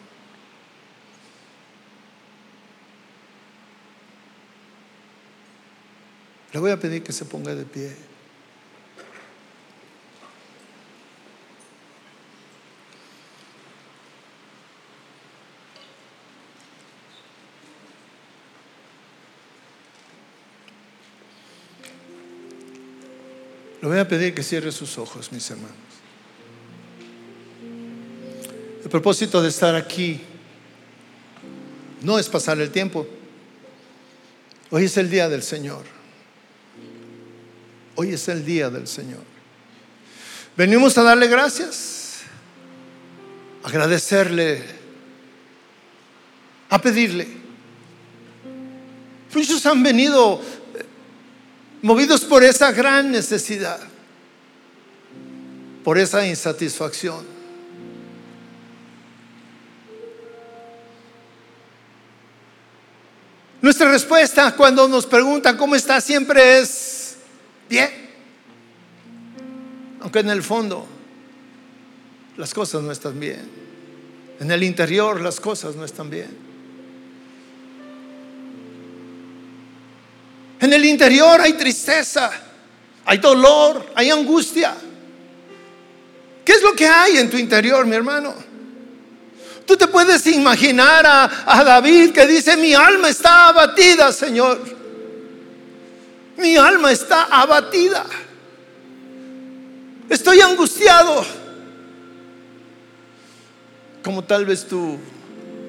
Le 6.52 6.58
voy 6.58 6.72
a 6.72 6.78
pedir 6.78 7.02
que 7.02 7.12
se 7.12 7.24
ponga 7.24 7.54
de 7.54 7.64
pie. 7.64 8.09
Voy 23.90 23.98
a 23.98 24.06
pedir 24.06 24.32
que 24.32 24.44
cierre 24.44 24.70
sus 24.70 24.98
ojos, 24.98 25.32
mis 25.32 25.50
hermanos. 25.50 25.74
El 28.84 28.88
propósito 28.88 29.42
de 29.42 29.48
estar 29.48 29.74
aquí 29.74 30.20
no 32.00 32.16
es 32.16 32.28
pasar 32.28 32.60
el 32.60 32.70
tiempo. 32.70 33.04
Hoy 34.70 34.84
es 34.84 34.96
el 34.96 35.10
día 35.10 35.28
del 35.28 35.42
Señor. 35.42 35.82
Hoy 37.96 38.12
es 38.12 38.28
el 38.28 38.46
día 38.46 38.70
del 38.70 38.86
Señor. 38.86 39.24
Venimos 40.56 40.96
a 40.96 41.02
darle 41.02 41.26
gracias, 41.26 42.20
agradecerle, 43.64 44.62
a 46.68 46.80
pedirle. 46.80 47.26
Muchos 49.34 49.66
han 49.66 49.82
venido 49.82 50.40
movidos 51.82 52.24
por 52.24 52.42
esa 52.44 52.72
gran 52.72 53.10
necesidad, 53.10 53.80
por 55.84 55.98
esa 55.98 56.26
insatisfacción. 56.26 57.24
Nuestra 63.62 63.90
respuesta 63.90 64.54
cuando 64.56 64.88
nos 64.88 65.04
preguntan 65.06 65.56
cómo 65.56 65.74
está 65.74 66.00
siempre 66.00 66.60
es 66.60 67.16
bien, 67.68 67.90
aunque 70.00 70.20
en 70.20 70.30
el 70.30 70.42
fondo 70.42 70.86
las 72.36 72.54
cosas 72.54 72.82
no 72.82 72.90
están 72.90 73.20
bien, 73.20 73.48
en 74.40 74.50
el 74.50 74.62
interior 74.62 75.20
las 75.20 75.40
cosas 75.40 75.76
no 75.76 75.84
están 75.84 76.08
bien. 76.08 76.49
En 80.60 80.72
el 80.72 80.84
interior 80.84 81.40
hay 81.40 81.54
tristeza, 81.54 82.30
hay 83.04 83.18
dolor, 83.18 83.92
hay 83.94 84.10
angustia. 84.10 84.74
¿Qué 86.44 86.52
es 86.52 86.62
lo 86.62 86.74
que 86.74 86.86
hay 86.86 87.16
en 87.16 87.30
tu 87.30 87.38
interior, 87.38 87.86
mi 87.86 87.96
hermano? 87.96 88.34
Tú 89.66 89.76
te 89.76 89.86
puedes 89.86 90.26
imaginar 90.26 91.06
a, 91.06 91.44
a 91.46 91.64
David 91.64 92.12
que 92.12 92.26
dice, 92.26 92.56
mi 92.56 92.74
alma 92.74 93.08
está 93.08 93.48
abatida, 93.48 94.12
Señor. 94.12 94.60
Mi 96.36 96.56
alma 96.56 96.92
está 96.92 97.24
abatida. 97.24 98.04
Estoy 100.08 100.40
angustiado. 100.40 101.24
Como 104.02 104.24
tal 104.24 104.44
vez 104.44 104.66
tú 104.66 104.98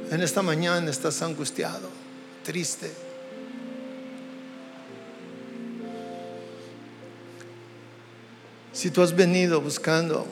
en 0.09 0.21
esta 0.21 0.41
mañana 0.41 0.89
estás 0.89 1.21
angustiado, 1.21 1.89
triste. 2.43 3.10
Si 8.73 8.89
tú 8.89 9.01
has 9.01 9.15
venido 9.15 9.59
buscando 9.59 10.25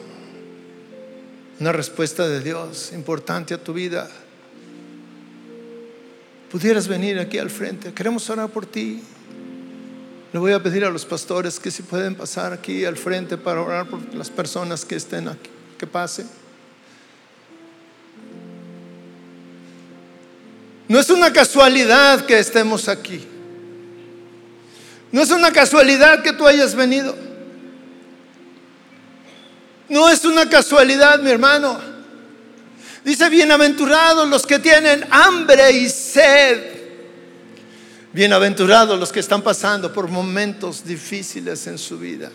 una 1.60 1.74
respuesta 1.74 2.28
de 2.28 2.40
Dios 2.40 2.92
importante 2.94 3.54
a 3.54 3.58
tu 3.62 3.74
vida, 3.74 4.10
pudieras 6.50 6.88
venir 6.88 7.20
aquí 7.20 7.38
al 7.38 7.50
frente. 7.50 7.94
Queremos 7.94 8.30
orar 8.30 8.50
por 8.50 8.66
ti. 8.66 9.04
Le 10.32 10.40
voy 10.40 10.54
a 10.54 10.64
pedir 10.64 10.86
a 10.86 10.90
los 10.90 11.06
pastores 11.06 11.60
que 11.60 11.70
si 11.70 11.84
pueden 11.84 12.16
pasar 12.16 12.54
aquí 12.54 12.86
al 12.86 12.96
frente 12.96 13.36
para 13.38 13.62
orar 13.62 13.88
por 13.88 14.02
las 14.16 14.30
personas 14.30 14.86
que 14.86 14.96
estén 14.96 15.28
aquí, 15.28 15.50
que 15.78 15.86
pasen. 15.86 16.30
No 20.88 20.98
es 20.98 21.10
una 21.10 21.34
casualidad 21.34 22.26
que 22.26 22.40
estemos 22.40 22.88
aquí. 22.88 23.28
No 25.12 25.22
es 25.22 25.30
una 25.32 25.52
casualidad 25.52 26.24
que 26.24 26.32
tú 26.32 26.48
hayas 26.48 26.74
venido. 26.74 27.29
No 29.90 30.10
es 30.10 30.24
una 30.26 30.48
casualidad, 30.48 31.20
mi 31.20 31.32
hermano. 31.32 31.80
Dice, 33.04 33.30
bienaventurados 33.30 34.28
los 34.30 34.46
que 34.46 34.60
tienen 34.60 35.06
hambre 35.10 35.72
y 35.72 35.90
sed 35.90 36.80
Bienaventurados 38.12 39.00
los 39.00 39.12
que 39.12 39.20
están 39.20 39.44
pasando 39.44 39.94
por 39.94 40.08
momentos 40.08 40.84
difíciles 40.84 41.68
en 41.68 41.78
su 41.78 42.00
vida. 42.00 42.32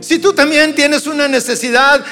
Si 0.00 0.18
tú 0.18 0.34
también 0.34 0.74
tienes 0.74 1.06
una 1.06 1.26
necesidad 1.26 2.04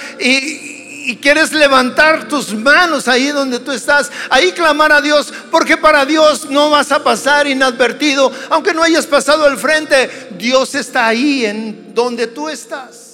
y, 1.06 1.16
quieres 1.16 1.52
levantar 1.52 2.28
tus 2.28 2.54
manos 2.54 3.08
ahí 3.08 3.28
donde 3.28 3.58
tú 3.58 3.72
estás, 3.72 4.10
ahí 4.30 4.52
clamar 4.52 4.92
a 4.92 5.00
Dios, 5.00 5.32
porque 5.50 5.76
para 5.76 6.04
Dios 6.04 6.50
no 6.50 6.70
vas 6.70 6.92
a 6.92 7.02
pasar 7.02 7.46
inadvertido, 7.46 8.32
aunque 8.50 8.74
no 8.74 8.82
hayas 8.82 9.06
pasado 9.06 9.44
al 9.44 9.56
frente, 9.56 10.30
Dios 10.38 10.74
está 10.74 11.06
ahí 11.06 11.46
en 11.46 11.94
donde 11.94 12.26
tú 12.26 12.48
estás. 12.48 13.05